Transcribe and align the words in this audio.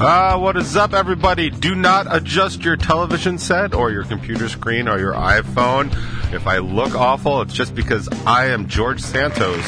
Uh, 0.00 0.38
what 0.38 0.56
is 0.56 0.78
up, 0.78 0.94
everybody? 0.94 1.50
Do 1.50 1.74
not 1.74 2.06
adjust 2.08 2.64
your 2.64 2.74
television 2.74 3.36
set 3.36 3.74
or 3.74 3.90
your 3.90 4.04
computer 4.04 4.48
screen 4.48 4.88
or 4.88 4.98
your 4.98 5.12
iPhone. 5.12 5.88
If 6.32 6.46
I 6.46 6.56
look 6.56 6.94
awful, 6.94 7.42
it's 7.42 7.52
just 7.52 7.74
because 7.74 8.08
I 8.24 8.46
am 8.46 8.66
George 8.66 9.02
Santos. 9.02 9.58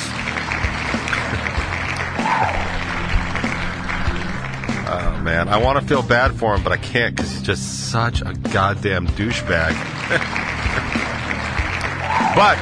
oh, 4.88 5.20
man. 5.22 5.50
I 5.50 5.60
want 5.62 5.78
to 5.78 5.86
feel 5.86 6.02
bad 6.02 6.34
for 6.34 6.54
him, 6.54 6.62
but 6.62 6.72
I 6.72 6.78
can't 6.78 7.14
because 7.14 7.30
he's 7.30 7.42
just 7.42 7.90
such 7.90 8.22
a 8.22 8.32
goddamn 8.32 9.08
douchebag. 9.08 9.74
but 12.34 12.58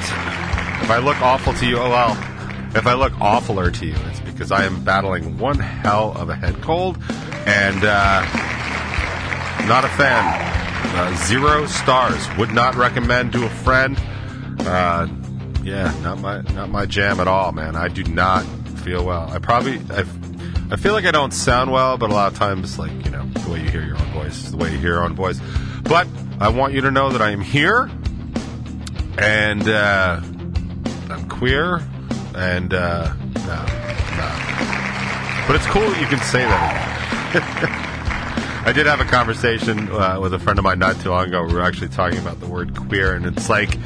if 0.83 0.91
I 0.91 0.99
look 0.99 1.23
awful 1.23 1.53
to 1.53 1.65
you, 1.65 1.79
oh 1.79 1.89
well. 1.89 2.19
If 2.75 2.89
I 2.89 2.95
look 2.95 3.13
awfuler 3.13 3.73
to 3.73 3.87
you, 3.87 3.95
it's 4.07 4.19
because 4.19 4.51
I 4.51 4.65
am 4.65 4.83
battling 4.83 5.39
one 5.39 5.61
hell 5.61 6.15
of 6.17 6.31
a 6.31 6.35
head 6.35 6.61
cold 6.63 6.99
and 7.47 7.85
uh, 7.85 8.21
not 9.67 9.85
a 9.85 9.89
fan. 9.89 10.47
Uh, 10.97 11.15
zero 11.27 11.67
stars. 11.67 12.27
Would 12.37 12.53
not 12.53 12.75
recommend 12.75 13.33
to 13.33 13.47
a 13.47 13.51
friend. 13.51 13.97
Uh, 14.61 15.09
yeah, 15.63 15.95
not 16.03 16.19
my 16.19 16.41
not 16.55 16.71
my 16.71 16.87
jam 16.87 17.21
at 17.21 17.29
all, 17.29 17.53
man. 17.53 17.77
I 17.77 17.89
do 17.89 18.03
not 18.05 18.45
feel 18.81 19.05
well. 19.05 19.31
I 19.31 19.39
probably 19.39 19.81
I, 19.91 20.05
I 20.71 20.77
feel 20.77 20.93
like 20.93 21.05
I 21.05 21.11
don't 21.11 21.33
sound 21.33 21.71
well, 21.71 21.99
but 21.99 22.11
a 22.11 22.15
lot 22.15 22.33
of 22.33 22.39
times, 22.39 22.79
like 22.79 22.93
you 23.05 23.11
know, 23.11 23.25
the 23.27 23.51
way 23.51 23.63
you 23.63 23.71
hear 23.71 23.85
your 23.85 23.99
own 23.99 24.13
voice, 24.13 24.51
the 24.51 24.57
way 24.57 24.73
you 24.73 24.79
hear 24.79 24.95
your 24.95 25.05
own 25.05 25.15
voice. 25.15 25.41
But 25.83 26.09
I 26.41 26.49
want 26.49 26.73
you 26.73 26.81
to 26.83 26.91
know 26.91 27.11
that 27.11 27.21
I 27.21 27.31
am 27.31 27.41
here, 27.41 27.91
and 29.19 29.69
uh, 29.69 30.21
I'm 31.11 31.29
queer, 31.29 31.83
and 32.35 32.73
uh, 32.73 33.13
no, 33.15 33.67
no. 34.17 34.51
But 35.47 35.57
it's 35.57 35.67
cool 35.67 35.89
that 35.91 36.01
you 36.01 36.07
can 36.07 36.21
say 36.21 36.45
that. 36.45 36.90
I 37.33 38.73
did 38.75 38.87
have 38.87 38.99
a 38.99 39.05
conversation 39.05 39.89
uh, 39.93 40.19
with 40.21 40.35
a 40.35 40.39
friend 40.41 40.59
of 40.59 40.65
mine 40.65 40.81
not 40.81 41.01
too 41.01 41.11
long 41.11 41.29
ago. 41.29 41.45
We 41.45 41.55
were 41.55 41.63
actually 41.63 41.91
talking 41.91 42.19
about 42.19 42.41
the 42.41 42.49
word 42.49 42.77
queer, 42.77 43.15
and 43.15 43.25
it's 43.25 43.49
like 43.49 43.79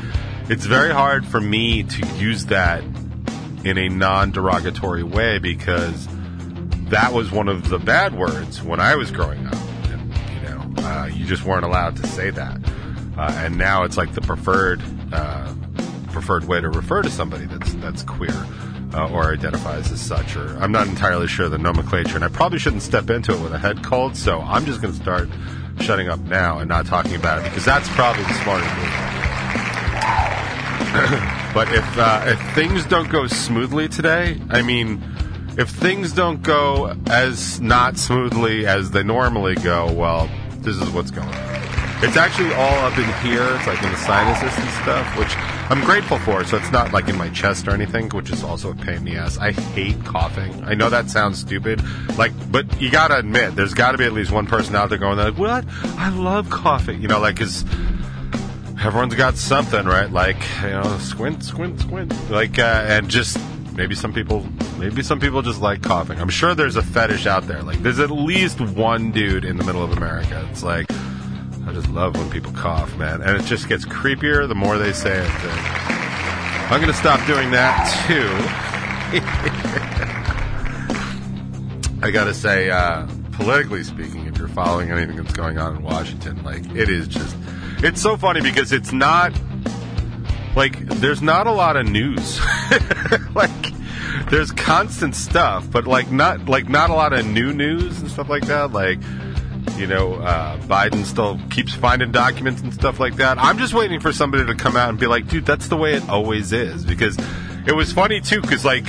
it's 0.48 0.64
very 0.64 0.91
hard 0.91 1.27
for 1.27 1.42
me 1.42 1.83
to 1.83 2.06
use 2.17 2.47
that 2.47 2.83
in 3.62 3.77
a 3.77 3.91
non-derogatory 3.91 5.03
way 5.03 5.37
because 5.39 6.09
that 6.89 7.12
was 7.12 7.31
one 7.31 7.48
of 7.48 7.69
the 7.69 7.78
bad 7.78 8.15
words 8.15 8.62
when 8.62 8.81
I 8.81 8.97
was 8.97 9.11
growing 9.11 9.47
up. 9.47 9.55
And, 9.91 10.15
you 10.34 10.41
know, 10.48 10.83
uh, 10.83 11.11
you 11.12 11.27
just 11.27 11.45
weren't 11.45 11.67
allowed 11.67 11.97
to 11.97 12.06
say 12.06 12.31
that, 12.31 12.61
uh, 13.19 13.31
and 13.37 13.59
now 13.59 13.84
it's 13.84 13.98
like 13.98 14.15
the 14.15 14.22
preferred 14.22 14.83
uh, 15.12 15.53
preferred 16.12 16.45
way 16.45 16.62
to 16.62 16.70
refer 16.70 17.03
to 17.03 17.11
somebody 17.11 17.45
that's 17.45 17.75
that's 17.75 18.05
queer 18.05 18.47
uh, 18.95 19.11
or 19.11 19.33
identifies 19.33 19.91
as 19.91 20.00
such, 20.00 20.37
or 20.37 20.56
I'm 20.59 20.70
not 20.70 20.87
entirely 20.87 21.27
sure 21.27 21.48
the 21.48 21.59
nomenclature, 21.59 22.14
and 22.14 22.25
I 22.25 22.28
probably 22.28 22.59
shouldn't 22.59 22.83
step 22.83 23.11
into 23.11 23.33
it 23.33 23.41
with 23.41 23.53
a 23.53 23.59
head 23.59 23.83
cold, 23.83 24.17
so 24.17 24.41
I'm 24.41 24.64
just 24.64 24.81
going 24.81 24.95
to 24.95 25.00
start 25.00 25.28
shutting 25.81 26.09
up 26.09 26.20
now 26.20 26.61
and 26.61 26.69
not 26.69 26.87
talking 26.87 27.17
about 27.17 27.41
it 27.41 27.45
because 27.45 27.65
that's 27.65 27.89
probably 27.91 28.22
the 28.22 28.34
smartest 28.34 28.75
move. 28.77 28.84
but 31.55 31.72
if 31.72 31.98
uh, 31.98 32.22
if 32.27 32.55
things 32.55 32.87
don't 32.87 33.11
go 33.11 33.27
smoothly 33.27 33.89
today, 33.89 34.41
I 34.50 34.62
mean, 34.62 35.03
if 35.59 35.69
things 35.69 36.12
don't 36.12 36.42
go 36.42 36.97
as 37.09 37.61
not 37.61 37.98
smoothly 37.98 38.67
as 38.67 38.92
they 38.92 39.03
normally 39.03 39.56
go, 39.56 39.92
well, 39.92 40.31
this 40.59 40.77
is 40.77 40.89
what's 40.91 41.11
going 41.11 41.28
on. 41.28 42.05
It's 42.05 42.17
actually 42.17 42.53
all 42.53 42.78
up 42.84 42.97
in 42.97 43.05
here. 43.27 43.47
It's 43.56 43.67
like 43.67 43.83
in 43.83 43.91
the 43.91 43.97
sinuses 43.97 44.56
and 44.56 44.70
stuff, 44.83 45.19
which 45.19 45.34
I'm 45.70 45.83
grateful 45.84 46.19
for. 46.19 46.45
So 46.45 46.59
it's 46.59 46.70
not 46.70 46.93
like 46.93 47.09
in 47.09 47.17
my 47.17 47.31
chest 47.31 47.67
or 47.67 47.70
anything, 47.70 48.11
which 48.11 48.31
is 48.31 48.45
also 48.45 48.70
a 48.70 48.75
pain 48.75 48.97
in 48.97 49.05
the 49.05 49.17
ass. 49.17 49.39
I 49.39 49.53
hate 49.53 50.05
coughing. 50.05 50.62
I 50.65 50.75
know 50.75 50.91
that 50.91 51.09
sounds 51.09 51.39
stupid, 51.39 51.83
like, 52.19 52.33
but 52.53 52.81
you 52.81 52.91
gotta 52.91 53.19
admit, 53.19 53.56
there's 53.56 53.75
got 53.75 53.93
to 53.93 53.98
be 53.98 54.05
at 54.05 54.12
least 54.12 54.31
one 54.31 54.47
person 54.47 54.77
out 54.77 54.91
there 54.91 54.98
going 54.98 55.17
like, 55.17 55.39
"What? 55.39 55.65
I 55.97 56.11
love 56.11 56.50
coughing." 56.50 57.00
You 57.00 57.09
know, 57.09 57.19
like, 57.19 57.37
cause 57.37 57.65
everyone's 58.84 59.15
got 59.15 59.37
something, 59.37 59.87
right? 59.87 60.11
Like, 60.11 60.37
you 60.62 60.71
know, 60.71 60.99
squint, 60.99 61.43
squint, 61.43 61.81
squint. 61.81 62.31
Like, 62.31 62.59
uh, 62.59 62.84
and 62.87 63.09
just 63.09 63.38
maybe 63.72 63.94
some 63.94 64.12
people, 64.12 64.47
maybe 64.78 65.03
some 65.03 65.19
people 65.19 65.41
just 65.41 65.62
like 65.62 65.83
coughing. 65.83 66.21
I'm 66.21 66.28
sure 66.28 66.55
there's 66.55 66.77
a 66.77 66.83
fetish 66.83 67.27
out 67.27 67.47
there. 67.47 67.62
Like, 67.62 67.83
there's 67.83 68.00
at 68.00 68.11
least 68.11 68.61
one 68.61 69.12
dude 69.12 69.44
in 69.47 69.56
the 69.56 69.65
middle 69.65 69.83
of 69.83 69.93
America. 69.93 70.47
It's 70.50 70.62
like 70.62 70.87
I 71.66 71.72
just 71.72 71.88
love 71.88 72.16
when 72.16 72.30
people 72.30 72.52
cough, 72.52 72.97
man. 72.97 73.22
And 73.22 73.41
it 73.41 73.44
just 73.44 73.69
gets 73.69 73.84
creepier 73.84 74.47
the 74.47 74.54
more 74.54 74.78
they 74.78 74.92
say 74.92 75.19
it. 75.19 75.30
I'm 76.70 76.80
going 76.80 76.92
to 76.92 76.98
stop 76.98 77.26
doing 77.26 77.50
that, 77.52 77.88
too. 78.06 78.28
I 82.06 82.10
got 82.10 82.25
to 82.25 82.34
say, 82.34 82.70
uh, 82.70 83.06
politically 83.32 83.82
speaking, 83.82 84.26
if 84.26 84.36
you're 84.38 84.48
following 84.48 84.91
anything 84.91 85.16
that's 85.16 85.32
going 85.32 85.58
on 85.58 85.76
in 85.76 85.82
Washington, 85.82 86.42
like, 86.42 86.64
it 86.75 86.88
is 86.88 87.08
just. 87.08 87.36
It's 87.78 88.00
so 88.00 88.16
funny 88.16 88.41
because 88.41 88.72
it's 88.72 88.92
not. 88.92 89.32
Like, 90.56 90.78
there's 90.86 91.22
not 91.22 91.46
a 91.46 91.52
lot 91.52 91.76
of 91.76 91.86
news. 91.86 92.41
like, 93.34 93.50
there's 94.31 94.50
constant 94.52 95.14
stuff, 95.14 95.70
but 95.70 95.86
like 95.86 96.10
not 96.10 96.48
like 96.48 96.69
not 96.69 96.91
a 96.91 96.94
lot 96.94 97.12
of 97.12 97.26
new 97.26 97.52
news 97.52 98.00
and 98.00 98.10
stuff 98.10 98.28
like 98.28 98.46
that. 98.46 98.72
Like, 98.72 98.98
you 99.77 99.87
know, 99.87 100.15
uh, 100.15 100.59
Biden 100.59 101.05
still 101.05 101.39
keeps 101.51 101.75
finding 101.75 102.12
documents 102.12 102.62
and 102.62 102.73
stuff 102.73 103.01
like 103.01 103.17
that. 103.17 103.39
I'm 103.39 103.59
just 103.59 103.75
waiting 103.75 104.01
for 104.01 104.12
somebody 104.12 104.47
to 104.47 104.55
come 104.55 104.77
out 104.77 104.89
and 104.89 104.99
be 104.99 105.07
like, 105.07 105.29
dude, 105.29 105.47
that's 105.47 105.69
the 105.69 105.77
way 105.77 105.95
it 105.95 106.09
always 106.09 106.53
is. 106.53 106.85
Because 106.85 107.17
it 107.67 107.75
was 107.75 107.93
funny 107.93 108.21
too, 108.21 108.41
because 108.41 108.65
like, 108.65 108.87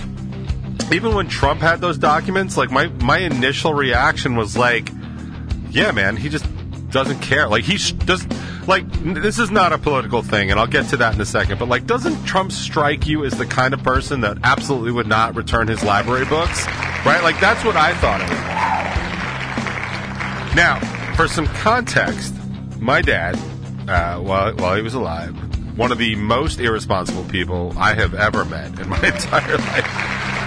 even 0.91 1.15
when 1.15 1.27
Trump 1.27 1.61
had 1.61 1.81
those 1.81 1.97
documents, 1.97 2.57
like 2.57 2.71
my 2.71 2.87
my 2.87 3.17
initial 3.17 3.73
reaction 3.73 4.35
was 4.35 4.55
like, 4.55 4.89
yeah, 5.71 5.91
man, 5.91 6.15
he 6.15 6.29
just 6.29 6.45
doesn't 6.91 7.19
care. 7.19 7.47
Like 7.47 7.63
he 7.63 7.77
sh-. 7.77 7.93
Like 8.67 8.89
this 9.13 9.37
is 9.37 9.51
not 9.51 9.73
a 9.73 9.77
political 9.77 10.23
thing, 10.23 10.49
and 10.49 10.59
I'll 10.59 10.67
get 10.67 10.87
to 10.89 10.97
that 10.97 11.13
in 11.13 11.21
a 11.21 11.25
second. 11.25 11.59
But 11.59 11.69
like, 11.69 11.85
doesn't 11.85 12.25
Trump 12.25 12.51
strike 12.51 13.05
you 13.05 13.25
as 13.25 13.37
the 13.37 13.45
kind 13.45 13.73
of 13.73 13.83
person 13.83 14.21
that 14.21 14.37
absolutely 14.43 14.91
would 14.91 15.07
not 15.07 15.35
return 15.35 15.67
his 15.67 15.83
library 15.83 16.25
books? 16.25 16.65
Right? 17.05 17.21
Like 17.21 17.39
that's 17.39 17.63
what 17.63 17.75
I 17.75 17.93
thought 17.95 18.21
of. 18.21 18.54
Now, 20.55 20.79
for 21.15 21.27
some 21.27 21.47
context, 21.47 22.33
my 22.79 23.01
dad, 23.01 23.35
uh, 23.89 24.19
while, 24.19 24.55
while 24.55 24.75
he 24.77 24.81
was 24.81 24.93
alive, 24.93 25.35
one 25.77 25.91
of 25.91 25.97
the 25.97 26.15
most 26.15 26.61
irresponsible 26.61 27.25
people 27.25 27.73
I 27.77 27.93
have 27.93 28.13
ever 28.13 28.45
met 28.45 28.79
in 28.79 28.87
my 28.87 28.95
entire 29.03 29.57
life. 29.57 29.85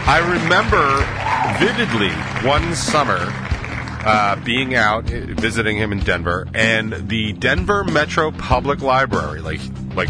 I 0.09 0.21
remember 0.21 1.05
vividly 1.59 2.11
one 2.49 2.75
summer 2.75 3.19
uh, 3.21 4.37
being 4.37 4.75
out 4.75 5.05
visiting 5.05 5.77
him 5.77 5.93
in 5.93 5.99
Denver, 5.99 6.49
and 6.55 7.11
the 7.11 7.35
Denver 7.35 7.85
Metro 7.85 8.31
Public 8.31 8.81
Library, 8.81 9.43
like 9.43 9.61
like 9.95 10.09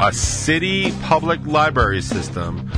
a 0.00 0.12
city 0.12 0.90
public 1.02 1.38
library 1.46 2.02
system, 2.02 2.68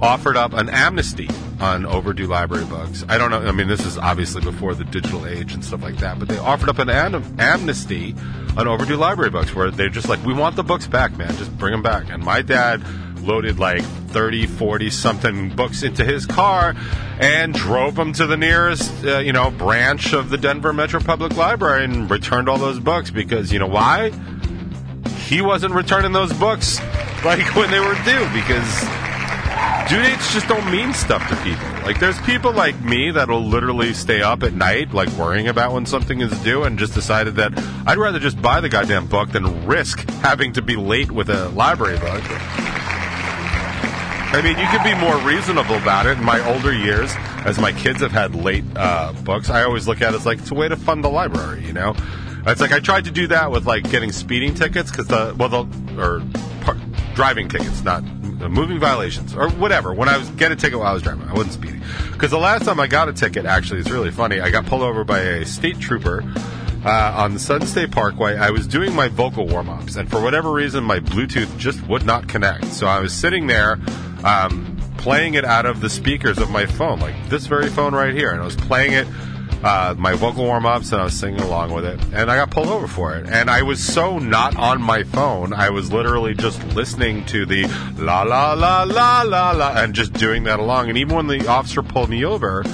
offered 0.00 0.36
up 0.36 0.52
an 0.52 0.68
amnesty 0.68 1.28
on 1.60 1.86
overdue 1.86 2.26
library 2.26 2.64
books. 2.64 3.04
I 3.08 3.18
don't 3.18 3.30
know. 3.30 3.40
I 3.40 3.52
mean, 3.52 3.68
this 3.68 3.84
is 3.84 3.98
obviously 3.98 4.42
before 4.42 4.74
the 4.74 4.84
digital 4.84 5.26
age 5.26 5.52
and 5.52 5.64
stuff 5.64 5.82
like 5.82 5.96
that, 5.96 6.18
but 6.18 6.28
they 6.28 6.38
offered 6.38 6.68
up 6.68 6.78
an 6.78 6.88
am- 6.88 7.36
amnesty 7.38 8.14
on 8.56 8.68
overdue 8.68 8.96
library 8.96 9.30
books 9.30 9.54
where 9.54 9.70
they're 9.70 9.88
just 9.88 10.08
like, 10.08 10.24
we 10.24 10.32
want 10.32 10.56
the 10.56 10.62
books 10.62 10.86
back, 10.86 11.16
man. 11.16 11.34
Just 11.36 11.56
bring 11.58 11.72
them 11.72 11.82
back. 11.82 12.10
And 12.10 12.22
my 12.22 12.42
dad 12.42 12.82
loaded 13.22 13.58
like 13.58 13.82
30, 13.82 14.46
40 14.46 14.90
something 14.90 15.54
books 15.54 15.82
into 15.82 16.04
his 16.04 16.26
car 16.26 16.74
and 17.18 17.52
drove 17.52 17.96
them 17.96 18.12
to 18.14 18.26
the 18.26 18.36
nearest, 18.36 19.04
uh, 19.04 19.18
you 19.18 19.32
know, 19.32 19.50
branch 19.50 20.12
of 20.12 20.30
the 20.30 20.38
Denver 20.38 20.72
Metro 20.72 21.00
Public 21.00 21.36
Library 21.36 21.84
and 21.84 22.10
returned 22.10 22.48
all 22.48 22.58
those 22.58 22.78
books 22.78 23.10
because, 23.10 23.52
you 23.52 23.58
know, 23.58 23.66
why? 23.66 24.10
He 25.26 25.42
wasn't 25.42 25.74
returning 25.74 26.12
those 26.12 26.32
books 26.32 26.80
like 27.24 27.54
when 27.54 27.70
they 27.70 27.80
were 27.80 27.94
due 28.04 28.28
because 28.32 29.07
due 29.88 30.02
dates 30.02 30.32
just 30.34 30.46
don't 30.48 30.70
mean 30.70 30.92
stuff 30.92 31.26
to 31.30 31.36
people. 31.36 31.64
Like, 31.84 31.98
there's 31.98 32.20
people 32.20 32.52
like 32.52 32.78
me 32.82 33.10
that'll 33.10 33.44
literally 33.44 33.94
stay 33.94 34.20
up 34.20 34.42
at 34.42 34.52
night, 34.52 34.92
like 34.92 35.08
worrying 35.10 35.48
about 35.48 35.72
when 35.72 35.86
something 35.86 36.20
is 36.20 36.36
due, 36.40 36.64
and 36.64 36.78
just 36.78 36.94
decided 36.94 37.36
that 37.36 37.52
I'd 37.86 37.98
rather 37.98 38.18
just 38.18 38.40
buy 38.40 38.60
the 38.60 38.68
goddamn 38.68 39.06
book 39.06 39.32
than 39.32 39.66
risk 39.66 40.08
having 40.20 40.52
to 40.54 40.62
be 40.62 40.76
late 40.76 41.10
with 41.10 41.30
a 41.30 41.48
library 41.50 41.98
book. 41.98 42.22
I 44.30 44.42
mean, 44.42 44.58
you 44.58 44.66
could 44.66 44.84
be 44.84 44.94
more 44.94 45.16
reasonable 45.26 45.76
about 45.76 46.04
it. 46.04 46.18
In 46.18 46.24
my 46.24 46.46
older 46.52 46.72
years, 46.72 47.10
as 47.46 47.58
my 47.58 47.72
kids 47.72 48.00
have 48.00 48.12
had 48.12 48.34
late 48.34 48.64
uh, 48.76 49.14
books, 49.24 49.48
I 49.48 49.64
always 49.64 49.88
look 49.88 50.02
at 50.02 50.12
it 50.12 50.16
as 50.16 50.26
like 50.26 50.40
it's 50.40 50.50
a 50.50 50.54
way 50.54 50.68
to 50.68 50.76
fund 50.76 51.02
the 51.02 51.08
library. 51.08 51.64
You 51.64 51.72
know, 51.72 51.96
it's 52.46 52.60
like 52.60 52.72
I 52.72 52.80
tried 52.80 53.06
to 53.06 53.10
do 53.10 53.28
that 53.28 53.50
with 53.50 53.66
like 53.66 53.90
getting 53.90 54.12
speeding 54.12 54.54
tickets 54.54 54.90
because 54.90 55.06
the 55.06 55.34
well, 55.38 55.48
the 55.48 55.66
or 55.98 56.22
par- 56.60 56.76
driving 57.14 57.48
tickets, 57.48 57.82
not 57.82 58.04
moving 58.38 58.78
violations 58.78 59.34
or 59.34 59.48
whatever. 59.50 59.92
When 59.92 60.08
I 60.08 60.16
was 60.16 60.28
get 60.30 60.52
a 60.52 60.56
ticket 60.56 60.78
while 60.78 60.88
I 60.88 60.92
was 60.92 61.02
driving, 61.02 61.28
I 61.28 61.32
wasn't 61.32 61.54
speeding. 61.54 61.82
Because 62.12 62.30
the 62.30 62.38
last 62.38 62.64
time 62.64 62.78
I 62.78 62.86
got 62.86 63.08
a 63.08 63.12
ticket, 63.12 63.46
actually, 63.46 63.80
it's 63.80 63.90
really 63.90 64.10
funny. 64.10 64.40
I 64.40 64.50
got 64.50 64.66
pulled 64.66 64.82
over 64.82 65.04
by 65.04 65.20
a 65.20 65.44
state 65.44 65.78
trooper 65.80 66.22
uh, 66.84 67.12
on 67.16 67.34
the 67.34 67.40
Sun 67.40 67.66
State 67.66 67.90
Parkway. 67.90 68.36
I 68.36 68.50
was 68.50 68.66
doing 68.66 68.94
my 68.94 69.08
vocal 69.08 69.46
warm 69.46 69.68
ups, 69.68 69.96
and 69.96 70.10
for 70.10 70.20
whatever 70.20 70.52
reason, 70.52 70.84
my 70.84 71.00
Bluetooth 71.00 71.56
just 71.58 71.86
would 71.88 72.04
not 72.04 72.28
connect. 72.28 72.66
So 72.66 72.86
I 72.86 73.00
was 73.00 73.12
sitting 73.12 73.46
there. 73.46 73.78
Um, 74.24 74.74
playing 74.98 75.34
it 75.34 75.44
out 75.44 75.64
of 75.64 75.80
the 75.80 75.88
speakers 75.88 76.38
of 76.38 76.50
my 76.50 76.66
phone, 76.66 76.98
like 76.98 77.14
this 77.28 77.46
very 77.46 77.68
phone 77.68 77.94
right 77.94 78.12
here, 78.12 78.32
and 78.32 78.42
I 78.42 78.44
was 78.44 78.56
playing 78.56 78.92
it 78.94 79.06
uh, 79.62 79.94
my 79.98 80.14
vocal 80.14 80.44
warm 80.44 80.66
ups, 80.66 80.92
and 80.92 81.00
I 81.00 81.04
was 81.04 81.14
singing 81.14 81.40
along 81.40 81.72
with 81.72 81.84
it, 81.84 82.00
and 82.12 82.30
I 82.30 82.36
got 82.36 82.50
pulled 82.50 82.68
over 82.68 82.86
for 82.86 83.16
it. 83.16 83.26
And 83.28 83.50
I 83.50 83.62
was 83.62 83.82
so 83.82 84.18
not 84.18 84.56
on 84.56 84.80
my 84.80 85.02
phone, 85.02 85.52
I 85.52 85.70
was 85.70 85.92
literally 85.92 86.34
just 86.34 86.62
listening 86.74 87.24
to 87.26 87.44
the 87.46 87.66
la 87.96 88.22
la 88.22 88.54
la 88.54 88.84
la 88.84 89.22
la 89.22 89.50
la, 89.52 89.72
and 89.76 89.94
just 89.94 90.12
doing 90.12 90.44
that 90.44 90.60
along. 90.60 90.88
And 90.88 90.98
even 90.98 91.16
when 91.16 91.26
the 91.26 91.48
officer 91.48 91.82
pulled 91.82 92.10
me 92.10 92.24
over. 92.24 92.64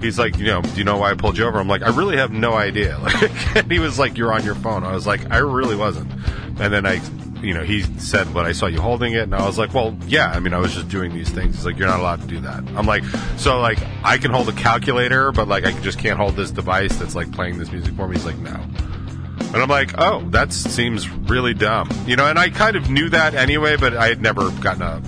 He's 0.00 0.18
like, 0.18 0.36
you 0.36 0.46
know, 0.46 0.62
do 0.62 0.74
you 0.74 0.82
know 0.82 0.96
why 0.96 1.12
I 1.12 1.14
pulled 1.14 1.38
you 1.38 1.44
over? 1.44 1.60
I'm 1.60 1.68
like, 1.68 1.82
I 1.82 1.90
really 1.90 2.16
have 2.16 2.32
no 2.32 2.54
idea. 2.54 2.98
Like, 3.02 3.56
and 3.56 3.70
he 3.70 3.78
was 3.78 4.00
like, 4.00 4.18
you're 4.18 4.32
on 4.32 4.44
your 4.44 4.56
phone. 4.56 4.82
I 4.82 4.92
was 4.94 5.06
like, 5.06 5.30
I 5.30 5.38
really 5.38 5.76
wasn't. 5.76 6.10
And 6.58 6.72
then 6.72 6.84
I 6.86 7.00
you 7.42 7.54
know, 7.54 7.62
he 7.62 7.82
said, 7.98 8.32
but 8.32 8.46
I 8.46 8.52
saw 8.52 8.66
you 8.66 8.80
holding 8.80 9.14
it. 9.14 9.22
And 9.22 9.34
I 9.34 9.46
was 9.46 9.58
like, 9.58 9.74
well, 9.74 9.96
yeah, 10.06 10.28
I 10.28 10.40
mean, 10.40 10.54
I 10.54 10.58
was 10.58 10.74
just 10.74 10.88
doing 10.88 11.12
these 11.12 11.28
things. 11.30 11.56
He's 11.56 11.66
like, 11.66 11.78
you're 11.78 11.88
not 11.88 12.00
allowed 12.00 12.20
to 12.22 12.26
do 12.26 12.40
that. 12.40 12.58
I'm 12.76 12.86
like, 12.86 13.04
so 13.36 13.60
like, 13.60 13.78
I 14.04 14.18
can 14.18 14.30
hold 14.30 14.48
a 14.48 14.52
calculator, 14.52 15.32
but 15.32 15.48
like, 15.48 15.64
I 15.64 15.72
just 15.80 15.98
can't 15.98 16.18
hold 16.18 16.36
this 16.36 16.50
device 16.50 16.96
that's 16.96 17.14
like 17.14 17.32
playing 17.32 17.58
this 17.58 17.70
music 17.70 17.94
for 17.94 18.08
me. 18.08 18.16
He's 18.16 18.24
like, 18.24 18.38
no. 18.38 18.54
And 18.54 19.56
I'm 19.56 19.68
like, 19.68 19.94
oh, 19.98 20.22
that 20.30 20.52
seems 20.52 21.08
really 21.10 21.52
dumb. 21.52 21.90
You 22.06 22.16
know, 22.16 22.26
and 22.26 22.38
I 22.38 22.48
kind 22.50 22.76
of 22.76 22.88
knew 22.88 23.10
that 23.10 23.34
anyway, 23.34 23.76
but 23.76 23.94
I 23.94 24.08
had 24.08 24.22
never 24.22 24.50
gotten 24.50 24.82
a 24.82 25.02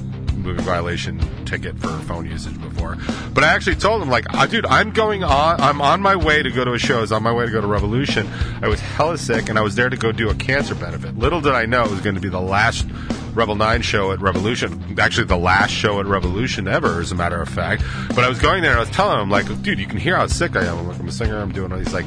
moving 0.45 0.65
violation 0.65 1.19
ticket 1.45 1.79
for 1.79 1.89
phone 2.01 2.27
usage 2.27 2.61
before. 2.61 2.97
But 3.33 3.45
I 3.45 3.49
actually 3.49 3.77
told 3.77 4.03
him, 4.03 4.11
like, 4.11 4.27
oh, 4.33 4.47
dude, 4.47 4.67
I'm 4.67 4.93
going 4.93 5.25
on, 5.25 5.61
I'm 5.61 5.81
on 5.81 6.03
my 6.03 6.15
way 6.15 6.43
to 6.43 6.51
go 6.51 6.65
to 6.65 6.73
a 6.73 6.79
show. 6.79 6.99
I 6.99 7.01
was 7.01 7.13
on 7.13 7.23
my 7.23 7.33
way 7.33 7.47
to 7.47 7.51
go 7.51 7.61
to 7.61 7.67
Revolution. 7.67 8.29
I 8.63 8.69
was 8.69 8.81
hella 8.81 9.19
sick, 9.19 9.49
and 9.49 9.59
I 9.59 9.63
was 9.63 9.75
there 9.75 9.89
to 9.89 9.97
go 9.97 10.13
do 10.13 10.31
a 10.31 10.35
cancer 10.35 10.75
benefit. 10.75 11.17
Little 11.19 11.41
did 11.41 11.55
I 11.55 11.67
know 11.67 11.85
it 11.85 11.91
was 11.91 12.01
going 12.01 12.15
to 12.15 12.21
be 12.21 12.29
the 12.29 12.41
last 12.41 12.87
Rebel 13.35 13.57
9 13.57 13.83
show 13.83 14.13
at 14.13 14.21
Revolution. 14.21 14.97
Actually, 14.99 15.27
the 15.27 15.37
last 15.37 15.71
show 15.71 15.99
at 15.99 16.07
Revolution 16.07 16.69
ever, 16.69 17.01
as 17.01 17.11
a 17.11 17.17
matter 17.17 17.41
of 17.41 17.49
fact. 17.49 17.83
But 18.09 18.21
I 18.21 18.29
was 18.29 18.39
going 18.39 18.63
there, 18.63 18.71
and 18.71 18.79
I 18.79 18.83
was 18.83 18.91
telling 18.91 19.21
him, 19.21 19.31
like, 19.31 19.47
dude, 19.63 19.79
you 19.79 19.87
can 19.87 19.99
hear 19.99 20.17
how 20.17 20.27
sick 20.27 20.55
I 20.57 20.65
am. 20.65 20.79
I'm 20.79 20.89
like, 20.89 21.01
I'm 21.01 21.09
a 21.09 21.13
singer, 21.13 21.39
I'm 21.39 21.53
doing 21.53 21.73
all 21.73 21.79
these, 21.79 21.95
like, 21.95 22.07